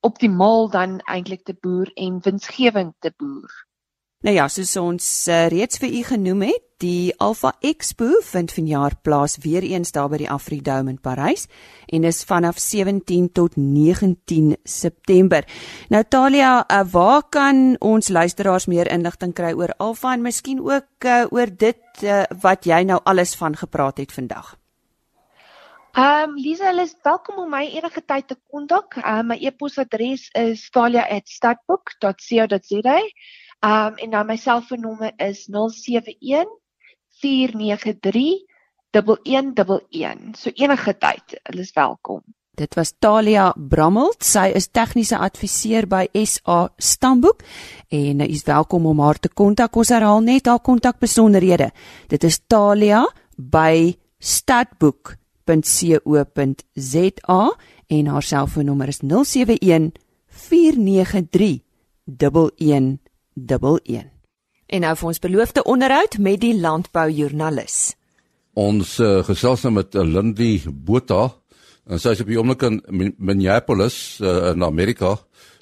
optimaal 0.00 0.70
dan 0.70 1.00
eintlik 1.00 1.44
te 1.44 1.54
boer 1.60 1.90
en 1.94 2.20
winsgewend 2.24 2.94
te 2.98 3.12
boer. 3.16 3.69
Nou 4.20 4.34
ja, 4.36 4.50
soos 4.52 4.74
ons 4.76 5.04
uh, 5.32 5.46
reeds 5.48 5.80
vir 5.80 5.94
u 5.96 6.02
genoem 6.04 6.42
het, 6.50 6.60
die 6.84 7.08
Alpha 7.24 7.54
Expo 7.64 8.18
vind 8.28 8.52
vanjaar 8.52 8.92
plaas 9.00 9.40
weer 9.40 9.64
eens 9.64 9.96
daar 9.96 10.12
by 10.12 10.20
die 10.20 10.28
Afridome 10.28 10.92
in 10.92 11.00
Parys 11.00 11.48
en 11.88 12.04
is 12.04 12.20
vanaf 12.28 12.60
17 12.60 13.32
tot 13.32 13.56
19 13.56 14.60
September. 14.68 15.48
Nou 15.88 16.04
Talia, 16.04 16.68
uh, 16.68 16.84
waar 16.92 17.24
kan 17.32 17.80
ons 17.80 18.12
luisteraars 18.12 18.68
meer 18.68 18.92
inligting 18.92 19.32
kry 19.32 19.56
oor 19.56 19.72
Alpha 19.80 20.12
en 20.12 20.20
miskien 20.28 20.60
ook 20.68 21.08
uh, 21.08 21.24
oor 21.32 21.48
dit 21.48 22.04
uh, 22.04 22.28
wat 22.44 22.68
jy 22.68 22.84
nou 22.92 23.00
alles 23.08 23.32
van 23.40 23.56
gepraat 23.56 24.04
het 24.04 24.12
vandag? 24.12 24.52
Ehm 25.96 26.28
um, 26.28 26.36
Lisa, 26.36 26.68
hulle 26.68 26.84
is 26.84 26.92
welkom 27.02 27.40
om 27.40 27.50
my 27.50 27.64
enige 27.72 28.04
tyd 28.04 28.28
te 28.28 28.36
kontak. 28.52 29.00
Ehm 29.00 29.24
uh, 29.24 29.32
my 29.32 29.40
e-posadres 29.40 30.28
is 30.36 30.68
talia@stadbook.co.za. 30.70 33.00
Um, 33.60 33.96
en 33.96 34.10
dan 34.10 34.26
my 34.26 34.36
selfoonnommer 34.36 35.12
is 35.16 35.46
071 35.48 36.48
493 37.20 38.46
1111. 38.90 40.36
So 40.36 40.50
enige 40.54 40.96
tyd, 40.98 41.36
hulle 41.42 41.60
is 41.60 41.72
welkom. 41.76 42.22
Dit 42.56 42.74
was 42.74 42.92
Talia 42.98 43.52
Brammelt. 43.56 44.24
Sy 44.24 44.50
is 44.56 44.68
tegniese 44.68 45.16
adviseur 45.16 45.86
by 45.88 46.08
SA 46.26 46.66
Stamboek 46.76 47.44
en 47.88 48.24
sy 48.24 48.28
is 48.32 48.44
welkom 48.48 48.88
om 48.90 49.00
haar 49.00 49.20
te 49.20 49.28
kontak. 49.28 49.76
Ons 49.76 49.92
herhaal 49.94 50.24
net 50.24 50.50
haar 50.50 50.60
kontakbesonderhede. 50.60 51.70
Dit 52.08 52.24
is 52.24 52.40
Talia 52.48 53.04
by 53.36 53.94
Stadboek 54.18 55.20
www.rsg.co.za 55.50 57.56
en 57.86 58.06
haar 58.06 58.22
selfoonnommer 58.22 58.88
is 58.88 59.00
071 59.02 59.92
493 60.26 61.62
1111. 62.04 63.09
En 64.70 64.84
nou 64.84 64.92
vir 64.96 65.08
ons 65.08 65.18
beloofde 65.18 65.62
onderhoud 65.64 66.18
met 66.18 66.40
die 66.40 66.54
landboujoernalis. 66.60 67.94
Ons 68.54 68.98
uh, 68.98 69.20
gesels 69.26 69.62
nou 69.66 69.72
met 69.78 69.94
uh, 69.94 70.04
Lindy 70.06 70.60
Botha 70.66 71.30
en 71.90 71.98
sy 71.98 72.14
is 72.14 72.22
op 72.22 72.30
die 72.30 72.38
oomblik 72.38 72.62
in 72.68 72.80
Minneapolis 73.18 74.20
uh, 74.22 74.52
in 74.52 74.62
Amerika. 74.66 75.16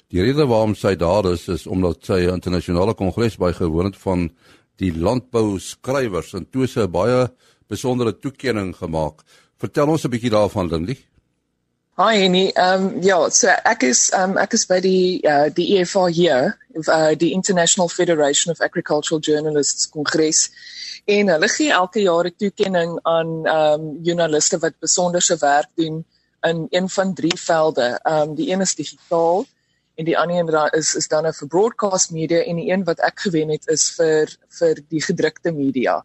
Die 0.09 0.21
rede 0.21 0.45
waarom 0.49 0.75
sy 0.77 0.95
daar 0.97 1.31
is 1.31 1.47
is 1.49 1.67
omdat 1.67 2.05
sy 2.05 2.19
'n 2.25 2.37
internasionale 2.37 2.93
kongres 2.93 3.37
bygewoon 3.37 3.91
het 3.91 3.97
van 3.97 4.29
die 4.77 4.91
landbou 4.93 5.59
skrywers 5.59 6.33
en 6.33 6.49
toe 6.49 6.67
se 6.67 6.87
baie 6.87 7.29
besondere 7.67 8.13
toekenning 8.17 8.75
gemaak. 8.75 9.21
Vertel 9.57 9.89
ons 9.89 10.05
'n 10.05 10.09
bietjie 10.09 10.33
daarvan 10.33 10.69
Lindie. 10.69 10.99
Hi 11.99 12.23
Annie. 12.25 12.53
Ehm 12.55 12.85
um, 12.85 13.01
ja, 13.03 13.29
so 13.29 13.47
ek 13.47 13.83
is 13.83 14.09
ehm 14.15 14.31
um, 14.31 14.37
ek 14.37 14.53
is 14.53 14.65
by 14.65 14.79
die 14.79 15.19
uh, 15.27 15.49
die 15.51 15.65
EFA 15.79 16.05
hier, 16.07 16.53
uh, 16.87 17.15
die 17.17 17.31
International 17.31 17.89
Federation 17.89 18.53
of 18.53 18.61
Agricultural 18.61 19.19
Journalists 19.21 19.89
Kongres. 19.89 20.51
En 21.05 21.27
hulle 21.27 21.47
gee 21.47 21.71
elke 21.71 22.01
jaar 22.01 22.25
'n 22.25 22.35
toekenning 22.37 22.99
aan 23.03 23.45
ehm 23.45 23.81
um, 23.81 23.99
joernaliste 24.03 24.59
wat 24.59 24.79
besonderse 24.79 25.37
werk 25.37 25.69
doen 25.75 26.05
in 26.41 26.67
een 26.69 26.89
van 26.89 27.13
drie 27.13 27.39
velde. 27.39 27.99
Ehm 28.03 28.29
um, 28.29 28.35
die 28.35 28.51
een 28.51 28.61
is 28.61 28.75
digitaal 28.75 29.45
en 29.99 30.05
die 30.05 30.17
ander 30.17 30.53
een 30.53 30.79
is 30.79 30.95
is 30.95 31.07
dan 31.07 31.27
'n 31.27 31.33
vir 31.33 31.47
broadcast 31.47 32.11
media 32.11 32.43
en 32.43 32.55
die 32.55 32.71
een 32.71 32.83
wat 32.83 32.99
ek 32.99 33.19
gewen 33.19 33.49
het 33.49 33.67
is 33.67 33.91
vir 33.97 34.37
vir 34.59 34.75
die 34.89 35.01
gedrukte 35.03 35.51
media 35.51 36.03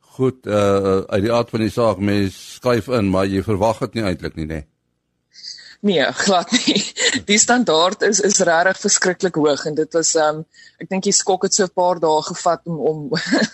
goed 0.00 0.46
uh 0.46 1.00
uit 1.06 1.22
die 1.22 1.32
aard 1.32 1.50
van 1.50 1.60
die 1.60 1.70
saak 1.70 1.98
mens 1.98 2.38
skryf 2.54 2.88
in 2.88 3.10
maar 3.10 3.26
jy 3.26 3.42
verwag 3.42 3.78
dit 3.78 3.94
nie 3.94 4.04
eintlik 4.10 4.36
nie 4.36 4.46
nê 4.46 4.54
Nee, 4.54 4.66
glad 6.12 6.50
nie. 6.50 6.82
Die 7.30 7.38
standaard 7.38 8.02
is 8.02 8.20
is 8.20 8.40
regtig 8.42 8.80
verskriklik 8.82 9.36
hoog 9.38 9.64
en 9.66 9.76
dit 9.78 9.92
was 9.94 10.14
um 10.18 10.40
ek 10.82 10.88
dink 10.90 11.04
die 11.06 11.14
skok 11.14 11.46
het 11.46 11.54
so 11.54 11.64
'n 11.64 11.74
paar 11.74 12.00
dae 12.02 12.22
gevat 12.26 12.66
om 12.66 12.80
om 12.90 12.98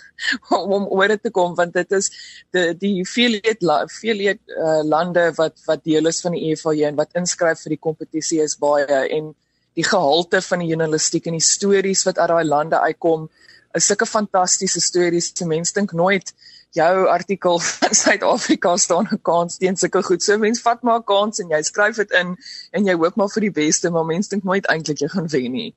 om, 0.56 0.72
om 0.78 0.86
oor 0.88 1.08
dit 1.08 1.22
te 1.22 1.30
kom 1.30 1.54
want 1.54 1.74
dit 1.74 1.92
is 1.92 2.10
die 2.56 2.72
die 2.80 3.04
veelheid 3.04 3.60
veelheid 4.00 4.40
uh, 4.56 4.82
lande 4.82 5.32
wat 5.36 5.60
wat 5.66 5.84
deel 5.84 6.06
is 6.06 6.20
van 6.24 6.32
die 6.32 6.52
EFA 6.52 6.72
en 6.88 6.96
wat 6.96 7.12
inskryf 7.12 7.60
vir 7.62 7.76
die 7.76 7.84
kompetisie 7.88 8.40
is 8.40 8.56
baie 8.56 9.04
en 9.18 9.34
die 9.74 9.84
gehalte 9.84 10.40
van 10.40 10.64
die 10.64 10.70
journalistiek 10.72 11.26
en 11.26 11.36
die 11.36 11.44
stories 11.44 12.04
wat 12.08 12.18
uit 12.18 12.28
daai 12.28 12.44
lande 12.44 12.80
uitkom 12.80 13.28
is 13.74 13.86
sulke 13.90 14.06
fantastiese 14.06 14.80
stories. 14.80 15.32
Se 15.34 15.46
mense 15.46 15.74
dink 15.74 15.92
nooit 15.92 16.32
jou 16.74 17.06
artikel 17.08 17.58
van 17.68 17.94
Suid-Afrika 17.94 18.76
staan 18.76 19.08
'n 19.10 19.22
kans 19.22 19.56
teen 19.56 19.76
sulke 19.76 20.02
goed. 20.02 20.22
So 20.22 20.38
mense 20.38 20.62
vat 20.62 20.82
maar 20.82 20.98
'n 20.98 21.04
kans 21.04 21.38
en 21.38 21.48
jy 21.50 21.62
skryf 21.62 21.96
dit 21.96 22.10
in 22.10 22.36
en 22.72 22.86
jy 22.86 22.94
hoop 22.94 23.16
maar 23.16 23.32
vir 23.34 23.48
die 23.48 23.56
beste, 23.62 23.90
maar 23.90 24.04
mense 24.04 24.30
dink 24.30 24.44
nooit 24.44 24.66
eintlik 24.66 25.00
jy 25.00 25.08
gaan 25.08 25.28
wen 25.28 25.52
nie. 25.52 25.74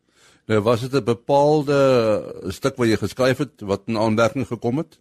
Nou 0.48 0.62
was 0.62 0.82
dit 0.82 0.94
'n 0.94 1.04
bepaalde 1.04 1.80
stuk 2.48 2.78
wat 2.78 2.88
jy 2.88 2.98
geskryf 2.98 3.38
het 3.38 3.62
wat 3.62 3.82
in 3.86 3.98
aanmerking 3.98 4.48
gekom 4.48 4.78
het? 4.78 4.98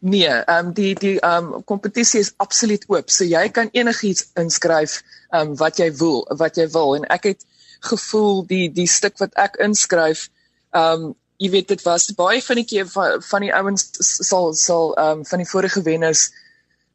Nee, 0.00 0.28
ehm 0.28 0.66
um, 0.66 0.72
die 0.72 0.94
die 0.94 1.20
ehm 1.20 1.54
um, 1.54 1.64
kompetisie 1.64 2.20
is 2.20 2.32
absoluut 2.36 2.84
oop. 2.88 3.10
So 3.10 3.24
jy 3.24 3.48
kan 3.48 3.68
enigiets 3.72 4.30
inskryf 4.34 5.02
ehm 5.30 5.48
um, 5.48 5.56
wat 5.56 5.78
jy 5.78 5.90
wil, 5.92 6.26
wat 6.38 6.56
jy 6.56 6.68
wil 6.70 6.94
en 6.96 7.04
ek 7.04 7.24
het 7.24 7.46
gevoel 7.80 8.46
die 8.46 8.72
die 8.72 8.86
stuk 8.86 9.18
wat 9.18 9.34
ek 9.34 9.56
inskryf 9.56 10.28
ehm 10.70 11.06
um, 11.06 11.14
jy 11.38 11.50
weet 11.50 11.68
dit 11.68 11.82
was 11.84 12.08
baie 12.16 12.42
van 12.42 12.56
die 12.60 12.64
keer 12.64 12.88
van, 12.88 13.22
van 13.22 13.44
die 13.44 13.52
ouens 13.54 13.88
sal 14.00 14.52
sal 14.54 14.94
ehm 14.94 15.20
um, 15.20 15.24
van 15.24 15.42
die 15.42 15.50
vorige 15.50 15.82
wenners 15.82 16.30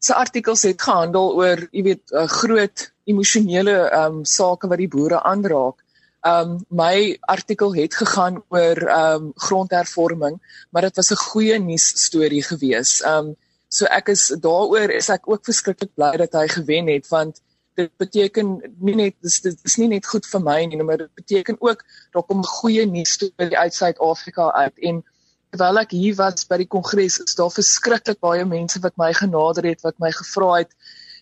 se 0.02 0.14
artikels 0.18 0.64
het 0.66 0.82
gehandel 0.82 1.36
oor 1.38 1.68
jy 1.72 1.84
weet 1.92 2.14
uh, 2.14 2.26
groot 2.42 2.88
emosionele 3.06 3.78
ehm 3.90 4.22
um, 4.22 4.26
sake 4.26 4.70
wat 4.72 4.82
die 4.82 4.90
boere 4.92 5.22
aanraak. 5.34 5.78
Ehm 6.26 6.56
um, 6.56 6.58
my 6.70 7.18
artikel 7.36 7.76
het 7.76 7.96
gegaan 8.02 8.42
oor 8.50 8.82
ehm 8.88 9.28
um, 9.28 9.32
grondhervorming, 9.36 10.42
maar 10.70 10.90
dit 10.90 10.96
was 10.96 11.12
'n 11.12 11.24
goeie 11.30 11.60
nuus 11.60 11.88
storie 12.06 12.44
gewees. 12.44 13.02
Ehm 13.02 13.32
um, 13.32 13.36
so 13.70 13.86
ek 13.86 14.10
is 14.10 14.28
daaroor 14.48 14.92
is 14.92 15.10
ek 15.10 15.30
ook 15.32 15.46
verskriklik 15.46 15.94
bly 15.96 16.18
dat 16.18 16.34
hy 16.34 16.48
gewen 16.48 16.88
het 16.88 17.08
want 17.08 17.42
dit 17.80 17.92
beteken 17.98 18.58
nie 18.80 18.96
net 18.96 19.16
dis 19.22 19.40
dit 19.42 19.60
is 19.64 19.78
nie 19.78 19.88
net 19.88 20.06
goed 20.06 20.26
vir 20.28 20.44
my 20.44 20.60
nie, 20.66 20.82
maar 20.84 20.98
dit 20.98 21.14
beteken 21.16 21.58
ook 21.60 21.84
daar 22.12 22.24
kom 22.28 22.44
goeie 22.44 22.86
nuus 22.86 23.18
toe 23.18 23.32
uit 23.38 23.74
Suid-Afrika 23.74 24.52
uit. 24.52 24.80
En 24.90 25.04
terwyl 25.52 25.82
ek 25.84 25.96
hier 25.96 26.16
was 26.16 26.48
by 26.48 26.58
die 26.62 26.68
kongres 26.68 27.20
is 27.24 27.36
daar 27.36 27.52
verskriklik 27.52 28.20
baie 28.20 28.46
mense 28.46 28.80
wat 28.84 28.98
my 28.98 29.12
genader 29.14 29.68
het 29.68 29.82
wat 29.88 29.98
my 30.00 30.12
gevra 30.16 30.52
het 30.62 30.76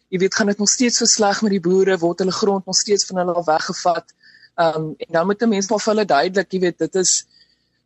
jy 0.09 0.19
weet 0.23 0.35
gaan 0.35 0.49
dit 0.49 0.57
nog 0.57 0.69
steeds 0.69 0.97
so 0.97 1.05
sleg 1.05 1.41
met 1.45 1.53
die 1.53 1.61
boere? 1.61 1.97
Word 2.01 2.23
hulle 2.23 2.33
grond 2.33 2.65
nog 2.65 2.77
steeds 2.77 3.05
van 3.09 3.21
hulle 3.21 3.43
weggevat? 3.45 4.13
Um, 4.59 4.93
en 4.97 5.11
dan 5.15 5.25
moet 5.25 5.41
'n 5.41 5.49
mens 5.49 5.69
maar 5.69 5.79
vir 5.79 5.93
hulle 5.93 6.05
duidelik 6.05 6.53
jy 6.53 6.59
weet 6.59 6.79
dit 6.79 6.95
is 6.95 7.25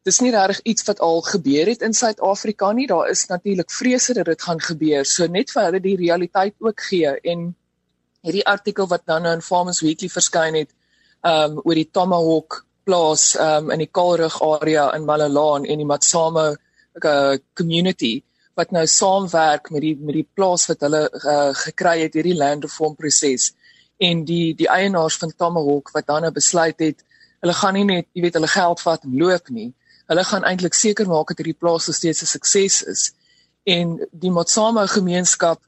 dis 0.03 0.19
nie 0.19 0.31
regtig 0.31 0.59
iets 0.63 0.83
wat 0.83 0.99
al 0.99 1.21
gebeur 1.21 1.67
het 1.67 1.81
in 1.81 1.93
Suid-Afrika 1.93 2.71
nie. 2.71 2.87
Daar 2.87 3.09
is 3.09 3.25
natuurlik 3.27 3.71
vrese 3.71 4.13
dat 4.13 4.25
dit 4.25 4.41
gaan 4.41 4.59
gebeur. 4.59 5.05
So 5.05 5.27
net 5.27 5.51
vir 5.51 5.63
hulle 5.63 5.79
die 5.79 5.95
realiteit 5.95 6.55
ook 6.59 6.81
gee 6.81 7.07
en 7.07 7.55
hierdie 8.23 8.45
artikel 8.47 8.87
wat 8.87 9.05
dan 9.05 9.25
nou 9.25 9.33
in 9.35 9.43
Farmers 9.43 9.81
Weekly 9.83 10.09
verskyn 10.11 10.55
het 10.61 10.71
um 11.27 11.59
oor 11.63 11.79
die 11.79 11.89
Tomahawk 11.91 12.63
plaas 12.87 13.33
um 13.39 13.71
in 13.71 13.83
die 13.83 13.91
Kaalrug 13.91 14.39
area 14.43 14.89
in 14.95 15.05
Malalaan 15.07 15.65
en 15.65 15.81
die 15.83 15.87
Matsame 15.87 16.53
uh, 17.01 17.35
community 17.55 18.21
wat 18.59 18.71
nou 18.71 18.85
saamwerk 18.87 19.69
met 19.73 19.81
die 19.81 19.95
met 19.97 20.17
die 20.19 20.27
plaas 20.35 20.67
wat 20.69 20.83
hulle 20.85 21.03
uh, 21.09 21.51
gekry 21.63 21.99
het 22.03 22.17
hierdie 22.17 22.37
land 22.37 22.67
reform 22.67 22.95
proses. 22.95 23.51
En 23.97 24.23
die 24.27 24.53
die 24.57 24.69
eienaars 24.69 25.17
van 25.21 25.33
Tomahawk 25.35 25.91
wat 25.95 26.07
dan 26.07 26.27
nou 26.27 26.31
besluit 26.35 26.79
het 26.79 27.03
hulle 27.43 27.55
gaan 27.59 27.75
nie 27.75 27.87
net 27.87 28.07
jy 28.13 28.23
weet 28.23 28.37
hulle 28.39 28.51
geld 28.51 28.83
vat 28.85 29.03
en 29.03 29.17
loop 29.19 29.49
nie. 29.49 29.71
Hulle 30.11 30.23
gaan 30.27 30.45
eintlik 30.47 30.77
seker 30.77 31.09
maak 31.09 31.31
dat 31.31 31.41
hierdie 31.41 31.59
plaas 31.59 31.89
steeds 31.91 32.23
'n 32.23 32.31
sukses 32.35 32.83
is. 32.83 33.11
En 33.65 33.99
die 34.11 34.31
Matsame 34.31 34.87
gemeenskap 34.87 35.59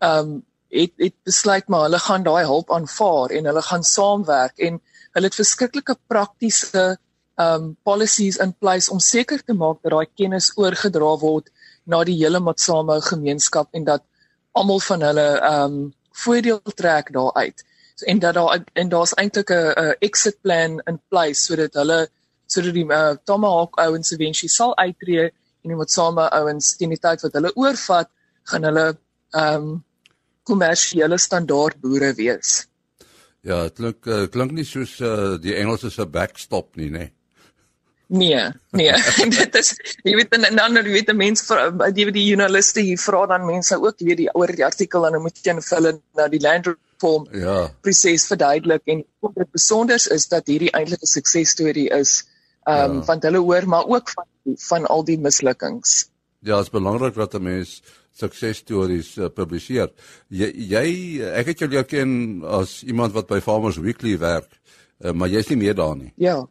um 0.00 0.42
het 0.68 0.92
het 1.00 1.14
besluit 1.24 1.68
maar 1.68 1.86
hulle 1.86 1.98
gaan 1.98 2.24
daai 2.26 2.44
hulp 2.44 2.70
aanvaar 2.70 3.30
en 3.30 3.44
hulle 3.50 3.62
gaan 3.62 3.84
saamwerk 3.84 4.58
en 4.58 4.80
hulle 5.16 5.30
het 5.30 5.40
verskriklike 5.40 5.96
praktiese 6.06 6.98
um 7.38 7.76
policies 7.86 8.36
in 8.42 8.52
place 8.52 8.90
om 8.90 9.00
seker 9.00 9.42
te 9.44 9.54
maak 9.54 9.82
dat 9.82 9.94
daai 9.94 10.06
kennis 10.20 10.50
oorgedra 10.56 11.14
word 11.22 11.48
na 11.86 12.02
die 12.04 12.18
hele 12.18 12.40
Matsamo 12.40 12.98
gemeenskap 13.00 13.68
en 13.72 13.84
dat 13.84 14.04
almal 14.52 14.80
van 14.90 15.06
hulle 15.06 15.28
um 15.52 15.78
voordeel 16.18 16.60
trek 16.74 17.12
daaruit. 17.14 17.64
So 17.94 18.06
en 18.06 18.18
dat 18.18 18.34
daar 18.34 18.64
en 18.72 18.88
daar's 18.88 19.14
eintlik 19.14 19.50
'n 19.50 19.96
exit 20.00 20.40
plan 20.42 20.80
in 20.86 21.00
place 21.08 21.40
sodat 21.46 21.74
hulle 21.74 22.08
sodat 22.46 22.74
die 22.74 22.84
uh, 22.84 23.14
Tomahawk 23.24 23.78
ouens 23.78 24.12
eventually 24.12 24.48
sal 24.48 24.76
uittreë 24.76 25.30
en 25.62 25.72
die 25.72 25.76
Matsamo 25.76 26.28
ouens 26.40 26.76
teen 26.76 26.90
die 26.90 26.98
tyd 26.98 27.22
wat 27.22 27.32
hulle 27.32 27.52
oorvat, 27.54 28.08
gaan 28.50 28.64
hulle 28.64 28.86
um 29.32 29.84
kommersiële 30.48 31.18
standaard 31.20 31.80
boere 31.84 32.14
wees. 32.18 32.64
Ja, 33.46 33.62
dit 33.68 33.78
klink 33.78 34.08
uh, 34.10 34.24
klink 34.32 34.52
nie 34.56 34.66
soos 34.66 34.98
uh, 35.00 35.36
die 35.40 35.54
Engelse 35.54 35.92
se 35.94 36.06
backstop 36.06 36.74
nie, 36.80 36.90
nê? 36.90 37.06
Nee, 38.08 38.40
nee. 38.72 38.92
dit 39.36 39.56
is 39.60 39.74
jy 40.00 40.14
weet 40.16 40.32
en 40.38 40.56
dan 40.56 40.78
jy 40.80 40.84
weet 40.94 41.10
die 41.10 41.16
mense 41.16 41.44
vir 41.44 41.92
die 41.92 42.06
die 42.16 42.24
joernaliste 42.30 42.80
hier 42.80 43.00
vra 43.00 43.26
dan 43.28 43.44
mense 43.44 43.76
ook 43.76 44.00
weer 44.00 44.16
die 44.16 44.30
oor 44.32 44.48
die 44.48 44.64
artikel 44.64 45.04
en 45.04 45.18
dan 45.18 45.24
moet 45.26 45.42
jy 45.44 45.52
invul 45.52 45.90
na 46.16 46.28
die 46.32 46.40
land 46.40 46.70
reform 46.72 47.28
ja. 47.36 47.58
proses 47.84 48.24
verduidelik 48.30 48.82
en 48.88 49.04
wat 49.20 49.36
dit 49.36 49.52
besonder 49.52 50.00
is 50.16 50.26
dat 50.32 50.48
hierdie 50.48 50.72
eintlik 50.72 51.04
'n 51.04 51.12
suksesstorie 51.12 51.90
is. 52.00 52.24
Ehm 52.64 52.90
um, 52.90 52.96
ja. 52.96 53.04
want 53.12 53.28
hulle 53.28 53.44
hoor 53.44 53.68
maar 53.68 53.86
ook 53.86 54.10
van 54.16 54.26
van 54.68 54.86
al 54.86 55.04
die 55.04 55.18
mislukkings. 55.20 56.08
Ja, 56.40 56.56
dit 56.56 56.64
is 56.64 56.70
belangrik 56.70 57.14
dat 57.14 57.34
'n 57.34 57.42
mens 57.42 57.82
suksesstories 58.18 59.14
uh, 59.18 59.30
publiseer. 59.32 59.90
Jy, 60.28 60.50
jy 60.74 60.86
ek 61.40 61.52
het 61.52 61.64
jou 61.64 61.70
leer 61.70 61.86
ken 61.88 62.44
as 62.60 62.82
iemand 62.86 63.14
wat 63.16 63.30
by 63.30 63.40
Farmers 63.44 63.80
Weekly 63.82 64.16
werk, 64.20 64.50
uh, 65.04 65.12
maar 65.12 65.30
jy's 65.32 65.50
nie 65.52 65.60
meer 65.64 65.76
daar 65.78 65.96
nie. 65.96 66.12
Ja. 66.20 66.42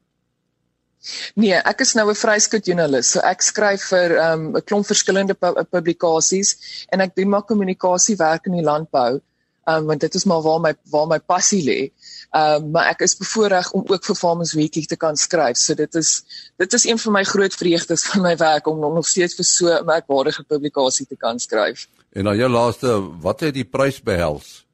Nee, 1.39 1.55
ek 1.55 1.81
is 1.85 1.93
nou 1.95 2.09
'n 2.09 2.17
vryskut 2.17 2.65
joernalis. 2.65 3.11
So 3.13 3.19
ek 3.19 3.41
skryf 3.41 3.89
vir 3.93 4.17
ehm, 4.17 4.49
'n 4.49 4.55
um, 4.55 4.61
klomp 4.65 4.85
verskillende 4.85 5.33
pu 5.33 5.53
publikasies 5.71 6.55
en 6.91 7.01
ek 7.01 7.15
doen 7.15 7.29
maar 7.29 7.45
kommunikasiewerk 7.45 8.47
in 8.47 8.57
die 8.59 8.65
landbou. 8.65 9.21
Um, 9.67 9.85
want 9.85 9.99
dit 9.99 10.15
is 10.15 10.25
maar 10.25 10.41
waar 10.41 10.59
my 10.59 10.73
waar 10.91 11.07
my 11.07 11.19
passie 11.19 11.63
lê. 11.63 11.91
Ehm 12.35 12.63
um, 12.63 12.71
maar 12.71 12.89
ek 12.91 13.01
is 13.05 13.15
bevoorreg 13.17 13.71
om 13.71 13.83
ook 13.87 14.05
vir 14.05 14.15
Farmers 14.15 14.53
Weekly 14.53 14.85
te 14.85 14.97
kan 14.99 15.15
skryf. 15.15 15.57
So 15.57 15.73
dit 15.73 15.95
is 15.95 16.23
dit 16.57 16.73
is 16.73 16.85
een 16.85 16.99
van 16.99 17.13
my 17.13 17.23
groot 17.23 17.53
vreugdes 17.53 18.03
van 18.11 18.21
my 18.21 18.35
werk 18.37 18.67
om 18.67 18.79
nog 18.79 19.07
steeds 19.07 19.35
vir 19.35 19.45
so 19.45 19.71
'n 19.71 19.85
merkwaardige 19.85 20.43
publikasie 20.43 21.05
te 21.07 21.15
kan 21.15 21.39
skryf. 21.39 21.87
En 22.11 22.23
dan 22.23 22.37
jou 22.37 22.49
laaste, 22.49 23.19
wat 23.21 23.39
het 23.39 23.53
die 23.53 23.65
prys 23.65 24.01
behels? 24.01 24.65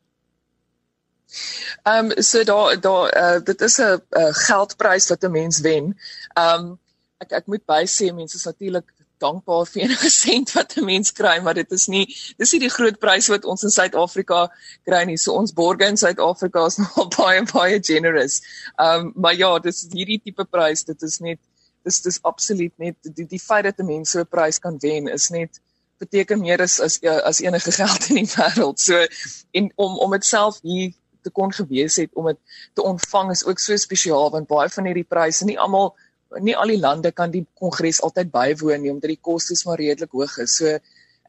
Ehm 1.84 2.12
um, 2.12 2.24
so 2.24 2.44
daar 2.44 2.80
daar 2.82 3.18
uh, 3.18 3.44
dit 3.44 3.62
is 3.62 3.78
'n 3.78 4.02
geldprys 4.48 5.08
wat 5.08 5.24
'n 5.24 5.32
mens 5.32 5.60
wen. 5.60 5.98
Ehm 6.34 6.60
um, 6.60 6.80
ek 7.18 7.32
ek 7.32 7.46
moet 7.46 7.62
bysê 7.66 8.14
mense 8.14 8.36
is 8.36 8.44
natuurlik 8.44 8.94
dankbaar 9.24 9.66
vir 9.72 9.86
enige 9.86 10.12
sent 10.24 10.54
wat 10.58 10.76
'n 10.78 10.86
mens 10.86 11.14
kry, 11.20 11.38
maar 11.44 11.58
dit 11.60 11.72
is 11.78 11.88
nie 11.92 12.06
dis 12.38 12.54
nie 12.54 12.62
die 12.66 12.74
groot 12.76 13.00
prys 13.00 13.30
wat 13.34 13.46
ons 13.46 13.64
in 13.64 13.74
Suid-Afrika 13.74 14.44
kry 14.90 15.04
nie. 15.10 15.18
So 15.18 15.38
ons 15.40 15.56
borge 15.56 15.88
in 15.88 15.98
Suid-Afrika 15.98 16.66
is 16.72 16.78
nogal 16.84 17.10
baie 17.18 17.44
baie 17.54 17.82
generous. 17.92 18.42
Ehm 18.78 19.08
um, 19.08 19.14
maar 19.16 19.36
ja, 19.40 19.58
dis 19.60 19.86
hierdie 19.92 20.22
tipe 20.24 20.46
prys, 20.46 20.86
dit 20.90 21.10
is 21.10 21.20
net 21.20 21.40
dis 21.84 22.02
dis 22.02 22.20
absoluut 22.24 22.74
net 22.80 23.14
die 23.20 23.28
die 23.28 23.42
feit 23.42 23.66
dat 23.70 23.80
'n 23.80 23.86
mens 23.86 24.12
so 24.12 24.20
'n 24.20 24.32
prys 24.36 24.60
kan 24.60 24.78
wen 24.80 25.08
is 25.08 25.30
net 25.30 25.60
beteken 26.00 26.40
meer 26.40 26.62
as 26.62 26.80
as 26.80 27.00
as 27.04 27.42
enige 27.42 27.72
geld 27.82 28.10
in 28.10 28.24
die 28.24 28.32
wêreld. 28.36 28.80
So 28.80 29.06
en 29.52 29.72
om 29.76 29.98
om 30.00 30.12
dit 30.12 30.26
self 30.26 30.60
hier 30.62 30.94
te 31.24 31.32
kon 31.32 31.54
gewees 31.56 31.96
het 32.02 32.12
om 32.14 32.26
dit 32.32 32.40
te 32.74 32.84
ontvang 32.84 33.32
is 33.32 33.46
ook 33.46 33.60
so 33.60 33.76
spesiaal 33.80 34.32
want 34.32 34.48
baie 34.48 34.70
van 34.70 34.90
hierdie 34.90 35.08
pryse 35.08 35.46
nie 35.46 35.60
almal 35.60 35.94
nie 36.42 36.56
al 36.58 36.68
die 36.68 36.80
lande 36.80 37.12
kan 37.12 37.32
die 37.32 37.46
kongres 37.60 38.02
altyd 38.02 38.32
bywoon 38.32 38.82
nie 38.82 38.92
omdat 38.92 39.14
die 39.14 39.22
kostes 39.22 39.66
maar 39.66 39.82
redelik 39.82 40.12
hoog 40.12 40.38
is. 40.44 40.58
So 40.58 40.78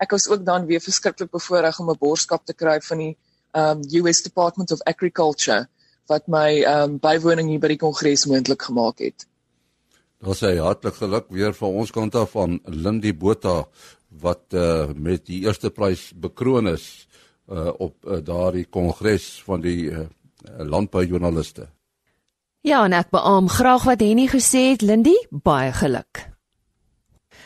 ek 0.01 0.11
was 0.11 0.29
ook 0.29 0.45
dan 0.45 0.67
weer 0.67 0.81
verskriklik 0.81 1.31
bevoorreg 1.31 1.79
om 1.81 1.91
'n 1.91 1.99
borgskap 1.99 2.47
te 2.47 2.55
kry 2.55 2.81
van 2.81 2.99
die 2.99 3.17
um 3.55 3.81
US 4.03 4.23
Department 4.23 4.73
of 4.73 4.83
Agriculture 4.87 5.67
wat 6.07 6.29
my 6.29 6.65
um 6.65 6.99
bywoning 6.99 7.49
hier 7.49 7.61
by 7.61 7.69
die 7.69 7.81
kongres 7.81 8.27
moontlik 8.27 8.63
gemaak 8.63 8.99
het. 8.99 9.27
Daar 10.25 10.37
sê 10.37 10.57
hartlik 10.59 10.95
geluk 10.95 11.27
weer 11.29 11.53
van 11.53 11.69
ons 11.69 11.91
kant 11.91 12.15
af 12.15 12.37
aan 12.37 12.61
Lindy 12.65 13.13
Botha 13.13 13.67
wat 14.09 14.55
uh, 14.55 14.87
met 14.95 15.27
die 15.27 15.43
eerste 15.45 15.71
prys 15.71 16.13
bekroon 16.15 16.69
is 16.71 17.07
uh, 17.51 17.73
op 17.79 18.07
uh, 18.07 18.21
daardie 18.25 18.65
kongres 18.65 19.43
van 19.45 19.61
die 19.61 19.91
uh, 19.91 20.07
landboujoernaliste. 20.59 21.67
Ja, 22.65 22.79
en 22.87 22.95
ek 22.97 23.11
beam 23.13 23.51
graag 23.53 23.83
wat 23.85 24.01
Henny 24.01 24.25
gesê 24.33 24.71
het, 24.71 24.81
Lindy, 24.81 25.13
baie 25.29 25.69
geluk. 25.77 26.23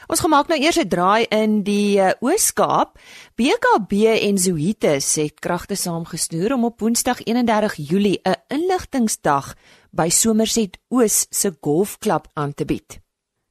Ons 0.06 0.22
gemaak 0.22 0.46
nou 0.46 0.58
eers 0.62 0.78
'n 0.78 0.88
draai 0.88 1.26
in 1.34 1.64
die 1.66 1.98
uh, 1.98 2.12
Oos-Kaap. 2.22 2.94
BKB 3.34 4.22
en 4.22 4.38
Zoetis 4.38 5.16
het 5.18 5.40
kragte 5.40 5.74
saamgesnoer 5.74 6.54
om 6.54 6.64
op 6.64 6.80
Woensdag 6.80 7.18
31 7.26 7.74
Julie 7.76 8.20
'n 8.22 8.38
inligtingsdag 8.48 9.56
by 9.90 10.08
Somerset 10.08 10.78
Oos 10.88 11.26
se 11.30 11.50
golfklub 11.60 12.30
aan 12.34 12.54
te 12.54 12.64
bied. 12.64 13.00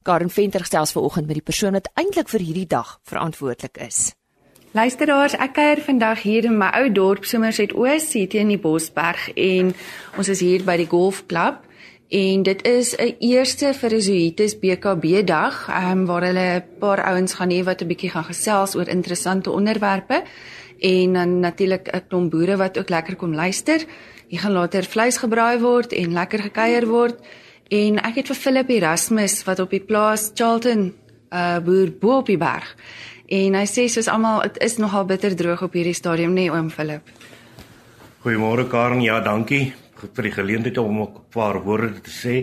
Karen 0.03 0.29
Venter 0.29 0.59
gestel 0.59 0.85
vanoggend 0.85 1.25
met 1.25 1.35
die 1.35 1.43
persoon 1.43 1.73
wat 1.73 1.91
eintlik 1.93 2.29
vir 2.29 2.39
hierdie 2.39 2.67
dag 2.67 2.99
verantwoordelik 3.03 3.77
is. 3.77 4.16
Luisteraars, 4.77 5.33
ek 5.41 5.55
kuier 5.57 5.79
vandag 5.81 6.19
hier 6.21 6.45
in 6.45 6.53
my 6.59 6.67
ou 6.77 6.89
dorp 6.93 7.23
Somerset 7.25 7.71
Oos, 7.73 8.11
hier 8.13 8.27
teen 8.29 8.51
die 8.51 8.59
Bosberg 8.61 9.23
en 9.33 9.71
ons 10.21 10.27
is 10.29 10.41
hier 10.43 10.61
by 10.67 10.75
die 10.77 10.85
golfklub 10.91 11.63
en 12.13 12.43
dit 12.45 12.61
is 12.69 12.93
'n 12.93 13.15
eerste 13.25 13.71
vir 13.73 13.95
Jesuites 13.97 14.53
BKB 14.61 15.25
dag, 15.25 15.55
ehm 15.67 15.91
um, 15.91 16.05
waar 16.05 16.27
hulle 16.29 16.61
'n 16.61 16.79
paar 16.79 17.01
ouens 17.09 17.33
gaan 17.33 17.49
hê 17.49 17.63
wat 17.63 17.81
'n 17.81 17.87
bietjie 17.87 18.11
gaan 18.11 18.29
gesels 18.29 18.75
oor 18.75 18.87
interessante 18.87 19.49
onderwerpe 19.49 20.23
en 20.79 21.13
dan 21.13 21.39
natuurlik 21.39 21.89
'n 21.93 22.07
klomp 22.07 22.31
boere 22.31 22.57
wat 22.57 22.77
ook 22.77 22.89
lekker 22.89 23.15
kom 23.15 23.33
luister. 23.33 23.79
Hier 24.27 24.39
gaan 24.39 24.53
later 24.53 24.83
vleis 24.83 25.17
gebraai 25.17 25.59
word 25.59 25.93
en 25.93 26.13
lekker 26.13 26.39
gekuier 26.39 26.85
word. 26.85 27.17
En 27.69 27.97
ek 27.97 28.15
het 28.15 28.27
vir 28.27 28.35
Philip 28.35 28.69
Erasmus 28.69 29.43
wat 29.43 29.59
op 29.59 29.69
die 29.69 29.85
plaas 29.85 30.31
Charlton 30.35 30.93
uh 31.31 31.59
boer 31.59 31.91
bo 31.99 32.17
op 32.17 32.25
die 32.25 32.37
berg. 32.37 32.75
En 33.27 33.57
hy 33.59 33.65
sê 33.67 33.89
soos 33.91 34.07
almal, 34.07 34.45
dit 34.47 34.61
is 34.63 34.77
nogal 34.79 35.03
bitter 35.05 35.33
droog 35.35 35.65
op 35.65 35.73
hierdie 35.75 35.95
stadium, 35.97 36.31
nê 36.31 36.45
nee, 36.47 36.51
oom 36.53 36.69
Philip. 36.71 37.03
Goeiemôre 38.23 38.69
Karen, 38.71 39.01
ja, 39.03 39.19
dankie 39.19 39.73
vir 39.99 40.23
die 40.23 40.31
geleentheid 40.31 40.77
om 40.77 41.01
'n 41.01 41.09
paar 41.33 41.59
woorde 41.63 41.99
te 42.01 42.09
sê. 42.09 42.35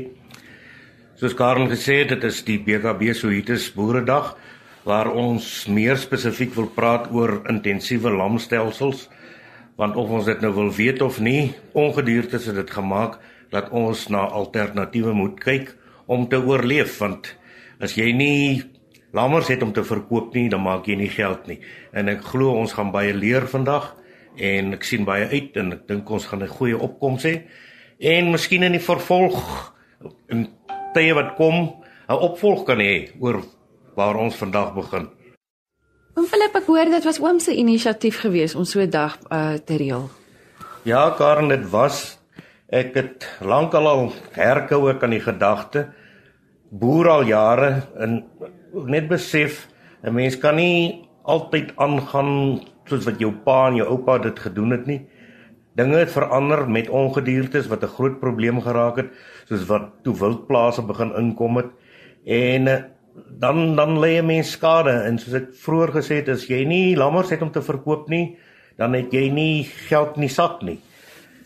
Soos 1.16 1.34
Karen 1.34 1.70
gesê 1.70 2.02
het, 2.02 2.08
dit 2.08 2.24
is 2.24 2.42
die 2.44 2.58
BKB 2.58 3.14
Soetes 3.14 3.72
Boeredag 3.72 4.36
waar 4.84 5.08
ons 5.08 5.66
meer 5.66 5.96
spesifiek 5.96 6.54
wil 6.54 6.66
praat 6.66 7.08
oor 7.10 7.42
intensiewe 7.48 8.10
lamstelsels 8.10 9.08
want 9.76 9.96
of 9.96 10.10
ons 10.10 10.24
dit 10.24 10.40
nou 10.40 10.52
wil 10.52 10.70
weet 10.70 11.02
of 11.02 11.20
nie, 11.20 11.54
ongedierte 11.72 12.38
het 12.38 12.54
dit 12.54 12.70
gemaak 12.70 13.18
dat 13.50 13.70
ons 13.70 14.08
na 14.08 14.18
alternatiewe 14.18 15.12
moet 15.12 15.40
kyk 15.40 15.74
om 16.06 16.28
te 16.28 16.36
oorleef 16.36 16.98
want 16.98 17.34
as 17.80 17.96
jy 17.96 18.12
nie 18.12 18.62
lammers 19.14 19.48
het 19.48 19.62
om 19.62 19.72
te 19.72 19.84
verkoop 19.86 20.34
nie, 20.34 20.48
dan 20.50 20.64
maak 20.64 20.88
jy 20.90 20.96
nie 20.98 21.10
geld 21.12 21.46
nie. 21.46 21.60
En 21.94 22.10
ek 22.10 22.24
glo 22.32 22.56
ons 22.58 22.74
gaan 22.74 22.90
baie 22.94 23.14
leer 23.14 23.46
vandag 23.50 23.92
en 24.34 24.74
ek 24.74 24.84
sien 24.84 25.06
baie 25.06 25.28
uit 25.30 25.56
en 25.60 25.76
ek 25.76 25.86
dink 25.88 26.10
ons 26.10 26.26
gaan 26.26 26.42
'n 26.42 26.50
goeie 26.50 26.78
opkoms 26.78 27.24
hê 27.24 27.46
en 28.00 28.32
miskien 28.32 28.62
in 28.62 28.72
die 28.72 28.82
vervolg 28.82 29.72
in 30.28 30.48
tye 30.94 31.14
wat 31.14 31.36
kom 31.36 31.82
'n 32.08 32.18
opvolg 32.18 32.66
kan 32.66 32.78
hê 32.78 33.10
oor 33.20 33.42
waar 33.94 34.16
ons 34.16 34.34
vandag 34.34 34.74
begin. 34.74 35.08
Oom 36.16 36.26
Philip, 36.26 36.54
ek 36.54 36.66
hoor 36.66 36.90
dit 36.90 37.04
was 37.04 37.20
oom 37.20 37.38
se 37.40 37.54
inisiatief 37.54 38.20
gewees 38.20 38.54
om 38.54 38.64
so 38.64 38.80
'n 38.80 38.90
dag 38.90 39.18
uh, 39.30 39.54
te 39.54 39.76
reël. 39.76 40.10
Ja, 40.82 41.10
Karen, 41.10 41.48
dit 41.48 41.70
was 41.70 42.18
ek 42.68 42.94
het 42.94 43.36
lankal 43.40 43.86
al 43.86 44.12
herkou 44.32 44.90
ek 44.90 45.02
aan 45.02 45.10
die 45.10 45.20
gedagte 45.20 45.92
boer 46.70 47.08
al 47.08 47.24
jare 47.24 47.82
en 47.98 48.24
net 48.86 49.08
besef 49.08 49.68
'n 50.04 50.14
mens 50.14 50.36
kan 50.38 50.56
nie 50.56 51.08
altyd 51.24 51.72
aangaan 51.76 52.60
soos 52.88 53.04
wat 53.04 53.20
jou 53.20 53.32
pa 53.44 53.68
en 53.68 53.76
jou 53.76 53.86
oupa 53.88 54.18
dit 54.18 54.38
gedoen 54.38 54.70
het 54.70 54.86
nie. 54.86 55.00
Dinge 55.74 55.96
het 55.96 56.12
verander 56.12 56.68
met 56.70 56.88
ongediertes 56.88 57.66
wat 57.66 57.82
'n 57.82 57.94
groot 57.96 58.20
probleem 58.20 58.60
geraak 58.60 58.96
het, 58.96 59.10
soos 59.48 59.66
wat 59.66 60.04
toe 60.04 60.14
wildplase 60.14 60.82
begin 60.82 61.12
inkom 61.16 61.56
het 61.56 61.70
en 62.26 62.68
eh, 62.68 62.82
dan 63.38 63.76
dan 63.76 63.98
lê 63.98 64.20
'n 64.20 64.26
mens 64.26 64.50
skade 64.50 64.90
en 64.90 65.18
soos 65.18 65.34
ek 65.34 65.54
vroeër 65.54 65.92
gesê 65.92 66.14
het, 66.16 66.28
as 66.28 66.46
jy 66.46 66.64
nie 66.64 66.96
lammers 66.96 67.30
het 67.30 67.42
om 67.42 67.50
te 67.50 67.62
verkoop 67.62 68.08
nie, 68.08 68.36
dan 68.76 68.92
het 68.92 69.12
jy 69.12 69.30
nie 69.30 69.64
geld 69.88 70.16
in 70.16 70.20
die 70.20 70.28
sak 70.28 70.62
nie. 70.62 70.80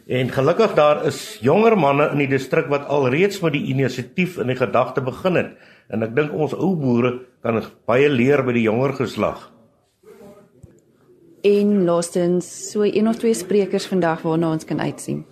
En 0.09 0.31
gelukkig 0.31 0.75
daar 0.75 1.07
is 1.07 1.39
jonger 1.41 1.77
manne 1.79 2.11
in 2.11 2.19
die 2.19 2.29
distrik 2.29 2.67
wat 2.67 2.87
alreeds 2.89 3.41
met 3.41 3.53
die 3.53 3.67
inisiatief 3.69 4.39
en 4.39 4.47
die 4.47 4.57
gedagte 4.57 5.01
begin 5.01 5.35
het 5.35 5.51
en 5.91 6.03
ek 6.03 6.17
dink 6.17 6.35
ons 6.35 6.55
ou 6.55 6.75
boere 6.77 7.15
kan 7.43 7.63
baie 7.89 8.09
leer 8.09 8.43
by 8.45 8.57
die 8.57 8.67
jonger 8.69 8.97
geslag 8.99 9.49
en 11.43 11.85
laastens 11.85 12.71
so 12.71 12.83
een 12.83 13.09
of 13.09 13.17
twee 13.17 13.35
sprekers 13.35 13.87
vandag 13.87 14.23
waarna 14.23 14.51
ons 14.51 14.65
kan 14.65 14.81
uitsien. 14.81 15.25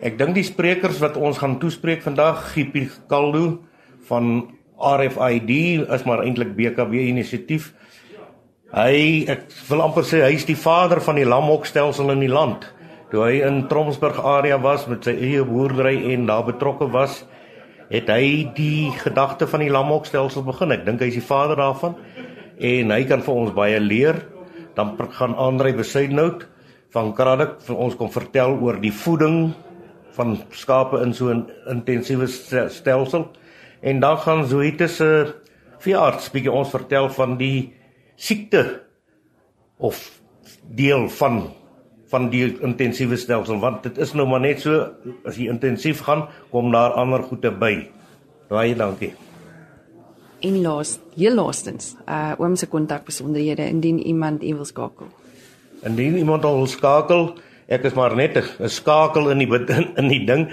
Ek 0.00 0.18
dink 0.18 0.36
die 0.36 0.46
sprekers 0.46 0.98
wat 1.02 1.16
ons 1.16 1.38
gaan 1.38 1.58
toespreek 1.62 2.02
vandag, 2.04 2.52
Giepie 2.52 2.88
Kaldo 3.08 3.62
van 4.08 4.48
RFID 4.76 5.50
is 5.88 6.04
maar 6.04 6.22
eintlik 6.24 6.54
BKB 6.56 7.06
inisiatief. 7.08 7.72
Hy 8.76 9.24
ek 9.30 9.46
wil 9.70 9.84
amper 9.86 10.04
sê 10.04 10.20
hy 10.26 10.34
is 10.36 10.46
die 10.46 10.58
vader 10.58 11.00
van 11.00 11.16
die 11.16 11.26
lamhokstelsel 11.26 12.12
in 12.12 12.26
die 12.26 12.32
land. 12.32 12.66
Toe 13.10 13.22
hy 13.22 13.40
in 13.46 13.64
Tromsburg 13.70 14.18
area 14.20 14.58
was 14.60 14.84
met 14.90 15.06
sy 15.06 15.14
eie 15.14 15.44
boerdery 15.46 16.12
en 16.12 16.26
daar 16.28 16.44
betrokke 16.44 16.90
was, 16.92 17.22
het 17.90 18.08
hy 18.10 18.52
die 18.56 18.90
gedagte 18.98 19.46
van 19.46 19.62
die 19.62 19.70
lamhokstelsel 19.70 20.44
begin. 20.46 20.74
Ek 20.74 20.84
dink 20.86 21.00
hy 21.00 21.10
is 21.12 21.20
die 21.20 21.26
vader 21.26 21.58
daarvan 21.60 21.96
en 22.56 22.90
hy 22.90 23.02
kan 23.08 23.22
vir 23.22 23.34
ons 23.34 23.54
baie 23.56 23.80
leer. 23.80 24.22
Dan 24.76 24.96
gaan 25.16 25.36
Andre 25.40 25.72
Besuidnout 25.76 26.46
van 26.94 27.12
Kraddock 27.16 27.60
vir 27.66 27.76
ons 27.76 27.96
kom 27.96 28.10
vertel 28.12 28.56
oor 28.60 28.80
die 28.80 28.92
voeding 28.92 29.54
van 30.16 30.38
skape 30.56 31.00
in 31.04 31.12
so 31.14 31.28
'n 31.32 31.46
intensiewe 31.68 32.26
stelsel. 32.26 33.30
En 33.82 34.00
dan 34.00 34.18
gaan 34.18 34.46
Zoete 34.46 34.88
se 34.88 35.34
veearts 35.78 36.30
bietjie 36.30 36.52
ons 36.52 36.70
vertel 36.70 37.08
van 37.10 37.36
die 37.36 37.74
siekte 38.16 38.82
of 39.78 40.20
deel 40.62 41.08
van 41.08 41.52
van 42.10 42.28
die 42.30 42.46
intensiewe 42.62 43.16
stelsel 43.18 43.58
want 43.62 43.82
dit 43.86 43.98
is 43.98 44.14
nou 44.14 44.26
maar 44.30 44.42
net 44.44 44.62
so 44.62 44.86
as 45.26 45.38
jy 45.38 45.48
intensief 45.50 46.04
gaan 46.06 46.26
kom 46.52 46.70
daar 46.74 46.94
ander 46.98 47.22
goede 47.26 47.50
by. 47.50 47.88
Baie 48.50 48.76
dankie. 48.78 49.12
En 50.44 50.60
laas, 50.62 50.98
heel 51.16 51.34
laastens, 51.34 51.94
uh 52.06 52.36
oom 52.38 52.56
se 52.56 52.68
kontakbesonderhede 52.70 53.66
indien 53.72 53.98
iemand 53.98 54.44
u 54.44 54.54
wil 54.54 54.68
skakel. 54.68 55.08
Indien 55.82 56.18
iemand 56.20 56.44
wil 56.44 56.66
skakel, 56.66 57.32
ek 57.66 57.88
is 57.88 57.94
maar 57.94 58.14
net 58.16 58.36
'n 58.36 58.68
skakel 58.68 59.30
in 59.30 59.38
die 59.38 59.48
in, 59.48 59.86
in 60.00 60.08
die 60.08 60.24
ding. 60.26 60.48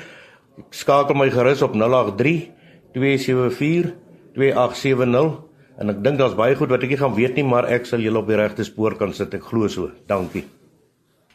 Ek 0.58 0.74
skakel 0.74 1.16
my 1.16 1.30
gerus 1.30 1.62
op 1.62 1.74
083 1.74 2.50
274 2.94 3.94
2870 4.34 5.42
en 5.78 5.90
ek 5.90 6.04
dink 6.04 6.18
daar's 6.18 6.36
baie 6.36 6.56
goed 6.56 6.70
wat 6.70 6.84
ek 6.84 6.90
nie 6.90 6.98
gaan 6.98 7.16
weet 7.16 7.36
nie, 7.36 7.44
maar 7.44 7.66
ek 7.66 7.86
sal 7.86 8.00
julle 8.00 8.20
op 8.20 8.28
die 8.28 8.38
regte 8.38 8.64
spoor 8.64 8.96
kan 8.96 9.14
sit. 9.14 9.34
Ek 9.34 9.44
glo 9.44 9.68
so. 9.68 9.92
Dankie. 10.08 10.46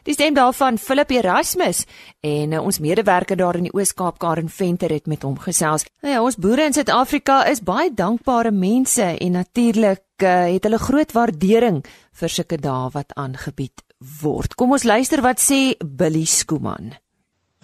Die 0.07 0.13
stem 0.13 0.33
daarvan 0.33 0.77
Philip 0.77 1.11
Erasmus 1.11 1.83
en 2.23 2.53
uh, 2.53 2.61
ons 2.63 2.79
medewerker 2.79 3.37
daar 3.37 3.59
in 3.59 3.67
die 3.67 3.73
Oos-Kaap 3.75 4.19
Karen 4.19 4.49
Venter 4.49 4.93
het 4.93 5.07
met 5.07 5.25
hom 5.27 5.35
gesels. 5.39 5.85
Nou 6.01 6.13
ja, 6.13 6.21
ons 6.23 6.39
boere 6.39 6.69
in 6.69 6.73
Suid-Afrika 6.73 7.41
is 7.51 7.63
baie 7.65 7.91
dankbare 7.93 8.51
mense 8.51 9.03
en 9.03 9.35
natuurlik 9.35 10.23
uh, 10.23 10.47
het 10.53 10.63
hulle 10.63 10.79
groot 10.79 11.11
waardering 11.11 11.83
vir 12.21 12.31
sulke 12.31 12.57
dae 12.61 12.89
wat 12.95 13.13
aangebied 13.15 13.83
word. 14.21 14.55
Kom 14.55 14.71
ons 14.71 14.87
luister 14.87 15.21
wat 15.25 15.43
sê 15.43 15.75
Billy 15.83 16.25
Skooman. 16.25 16.93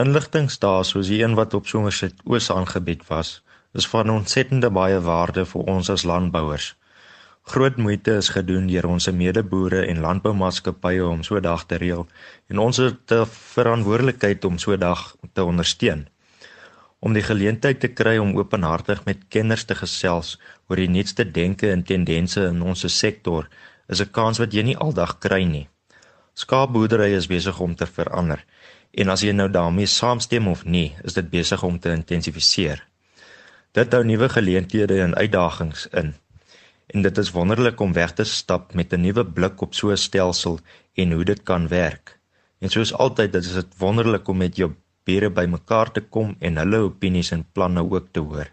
Inligtingsdae 0.01 0.83
soos 0.83 1.07
die 1.07 1.21
een 1.21 1.37
wat 1.39 1.53
op 1.55 1.69
Somerset 1.71 2.19
Oos 2.27 2.49
aangebied 2.51 3.05
was, 3.07 3.39
is 3.73 3.87
van 3.87 4.11
ontsettende 4.11 4.69
baie 4.71 4.99
waarde 5.03 5.45
vir 5.47 5.71
ons 5.71 5.89
as 5.89 6.03
landbouers. 6.03 6.73
Groot 7.45 7.75
moeite 7.77 8.15
is 8.17 8.31
gedoen 8.33 8.65
deur 8.65 8.87
ons 8.89 9.05
medeboere 9.13 9.83
en 9.85 9.99
landboumaatskappye 10.01 11.03
om 11.05 11.19
so 11.23 11.37
'n 11.37 11.43
dag 11.45 11.65
te 11.69 11.77
reël 11.77 12.07
en 12.49 12.59
ons 12.59 12.77
het 12.77 13.11
'n 13.11 13.27
verantwoordelikheid 13.53 14.45
om 14.45 14.57
so 14.57 14.73
'n 14.73 14.79
dag 14.79 15.15
te 15.33 15.43
ondersteun. 15.43 16.07
Om 16.99 17.13
die 17.13 17.21
geleentheid 17.21 17.79
te 17.79 17.87
kry 17.87 18.17
om 18.17 18.37
openhartig 18.37 19.05
met 19.05 19.27
kenners 19.29 19.63
te 19.63 19.75
gesels 19.75 20.39
oor 20.67 20.75
die 20.75 20.89
nuutste 20.89 21.31
denke 21.31 21.71
en 21.71 21.83
tendense 21.83 22.41
in 22.45 22.61
ons 22.61 22.97
sektor 22.97 23.47
is 23.87 24.01
'n 24.01 24.11
kans 24.11 24.37
wat 24.37 24.53
jy 24.53 24.63
nie 24.63 24.77
aldag 24.77 25.19
kry 25.19 25.43
nie. 25.43 25.69
Skaapboerdery 26.33 27.13
is 27.13 27.27
besig 27.27 27.59
om 27.59 27.75
te 27.75 27.85
verander 27.85 28.45
en 28.91 29.09
as 29.09 29.21
jy 29.21 29.31
nou 29.31 29.49
daarmee 29.49 29.85
saamstem 29.85 30.47
of 30.47 30.65
nie, 30.65 30.95
is 31.03 31.13
dit 31.13 31.29
besig 31.29 31.63
om 31.63 31.79
te 31.79 31.91
intensifiseer. 31.91 32.87
Dit 33.71 33.93
hou 33.93 34.03
nuwe 34.03 34.29
geleenthede 34.29 35.01
en 35.01 35.15
uitdagings 35.15 35.87
in. 35.93 36.15
En 36.87 37.01
dit 37.01 37.17
is 37.17 37.31
wonderlik 37.31 37.79
om 37.79 37.93
weg 37.93 38.13
te 38.13 38.23
stap 38.23 38.73
met 38.73 38.93
'n 38.93 39.01
nuwe 39.01 39.25
blik 39.25 39.61
op 39.61 39.73
so 39.73 39.91
'n 39.91 39.97
stelsel 39.97 40.59
en 40.93 41.11
hoe 41.11 41.23
dit 41.23 41.43
kan 41.43 41.67
werk. 41.67 42.19
En 42.59 42.69
soos 42.69 42.93
altyd, 42.93 43.35
is 43.35 43.53
dit 43.53 43.77
wonderlik 43.77 44.27
om 44.27 44.37
met 44.37 44.55
jou 44.55 44.73
bure 45.03 45.29
bymekaar 45.29 45.91
te 45.91 46.01
kom 46.01 46.35
en 46.39 46.57
hulle 46.57 46.77
opinies 46.77 47.31
en 47.31 47.45
planne 47.51 47.83
ook 47.91 48.07
te 48.11 48.19
hoor. 48.19 48.49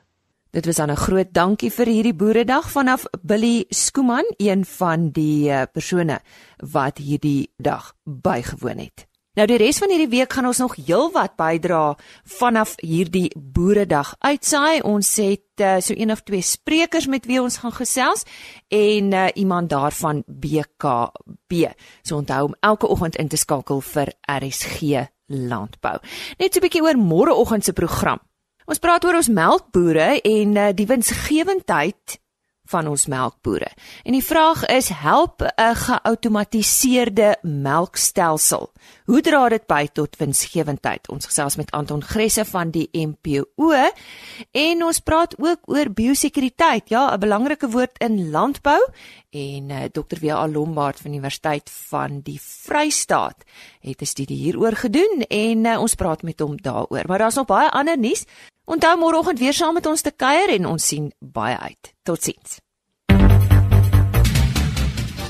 Dit 0.52 0.66
was 0.66 0.76
dan 0.76 0.90
'n 0.90 0.96
groot 0.96 1.32
dankie 1.32 1.70
vir 1.70 1.86
hierdie 1.86 2.14
boeredag 2.14 2.70
vanaf 2.70 3.04
Billy 3.22 3.64
Skooman, 3.68 4.34
een 4.36 4.64
van 4.64 5.10
die 5.10 5.50
eh, 5.50 5.62
persone 5.72 6.20
wat 6.56 6.98
hierdie 6.98 7.50
dag 7.56 7.94
bygewoon 8.04 8.78
het. 8.78 9.06
Nou 9.32 9.46
die 9.48 9.56
res 9.56 9.78
van 9.80 9.88
hierdie 9.88 10.10
week 10.12 10.34
gaan 10.36 10.44
ons 10.44 10.58
nog 10.60 10.74
heelwat 10.76 11.38
bydra 11.40 11.94
vanaf 12.34 12.74
hierdie 12.84 13.30
boeredag 13.32 14.10
uitsaai. 14.20 14.82
Ons 14.84 15.08
het 15.16 15.62
uh, 15.64 15.78
so 15.80 15.96
een 15.96 16.12
of 16.12 16.20
twee 16.28 16.44
sprekers 16.44 17.06
met 17.08 17.24
wie 17.30 17.40
ons 17.40 17.56
gaan 17.62 17.72
gesels 17.72 18.26
en 18.68 19.08
uh, 19.16 19.30
iemand 19.40 19.72
daarvan 19.72 20.20
BKB. 20.26 21.72
So 22.04 22.20
onthou 22.20 22.50
om 22.50 22.58
elke 22.60 22.92
oggend 22.92 23.16
in 23.16 23.32
te 23.32 23.40
skakel 23.40 23.80
vir 23.80 24.12
RSG 24.28 25.08
Landbou. 25.32 25.96
Net 26.36 26.52
so 26.52 26.60
'n 26.60 26.68
bietjie 26.68 26.84
oor 26.84 27.00
môreoggend 27.00 27.64
se 27.64 27.72
program. 27.72 28.20
Ons 28.68 28.84
praat 28.84 29.04
oor 29.04 29.16
ons 29.16 29.32
melkbooie 29.32 30.20
en 30.20 30.56
uh, 30.56 30.68
die 30.76 30.86
winsgewendheid 30.86 32.20
van 32.72 32.88
ons 32.88 33.06
melkbooie. 33.06 33.70
En 34.02 34.16
die 34.16 34.24
vraag 34.24 34.64
is 34.66 34.88
help 34.88 35.42
'n 35.42 35.74
geautomatiseerde 35.74 37.36
melkstelsel. 37.42 38.72
Hoe 39.04 39.20
dra 39.20 39.48
dit 39.48 39.66
by 39.66 39.86
tot 39.92 40.16
winsgewendheid? 40.16 41.08
Ons 41.08 41.26
gesels 41.26 41.56
met 41.56 41.70
Anton 41.70 42.02
Gresse 42.02 42.44
van 42.44 42.70
die 42.70 42.88
MPO 42.92 43.72
en 44.50 44.84
ons 44.84 45.00
praat 45.00 45.34
ook 45.38 45.58
oor 45.66 45.90
biosekuriteit. 45.90 46.88
Ja, 46.88 47.14
'n 47.14 47.20
belangrike 47.20 47.68
woord 47.68 47.98
in 47.98 48.30
landbou 48.30 48.80
en 49.30 49.70
uh, 49.70 49.84
Dr. 49.92 50.20
W.A. 50.20 50.48
Lombard 50.48 51.00
van 51.00 51.10
Universiteit 51.10 51.70
van 51.88 52.20
die 52.20 52.40
Vrystaat 52.40 53.44
het 53.80 54.00
'n 54.00 54.04
studie 54.04 54.36
hieroor 54.36 54.76
gedoen 54.76 55.24
en 55.28 55.64
uh, 55.64 55.80
ons 55.80 55.94
praat 55.94 56.22
met 56.22 56.40
hom 56.40 56.56
daaroor. 56.62 57.02
Maar 57.06 57.18
daar's 57.18 57.34
nog 57.34 57.46
baie 57.46 57.70
ander 57.70 57.98
nuus. 57.98 58.24
Onthou 58.64 58.96
môreoggend 58.98 59.38
weer 59.38 59.52
saam 59.52 59.74
met 59.74 59.86
ons 59.86 60.00
te 60.00 60.12
kuier 60.14 60.52
en 60.54 60.66
ons 60.70 60.84
sien 60.86 61.08
baie 61.18 61.56
uit. 61.58 61.94
Totsiens. 62.06 62.60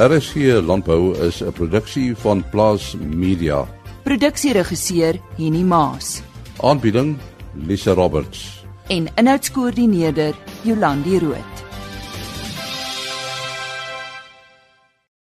RSG 0.03 0.61
Landbou 0.61 1.17
is 1.27 1.41
'n 1.41 1.53
produksie 1.53 2.17
van 2.17 2.45
Plaas 2.51 2.95
Media. 2.99 3.67
Produksieregisseur 4.03 5.21
Henny 5.37 5.63
Maas. 5.63 6.23
Aanbieding 6.61 7.19
Lisa 7.55 7.93
Roberts. 7.93 8.65
En 8.89 9.09
inhoudskoördineerder 9.15 10.35
Jolandi 10.63 11.19
Root. 11.19 11.72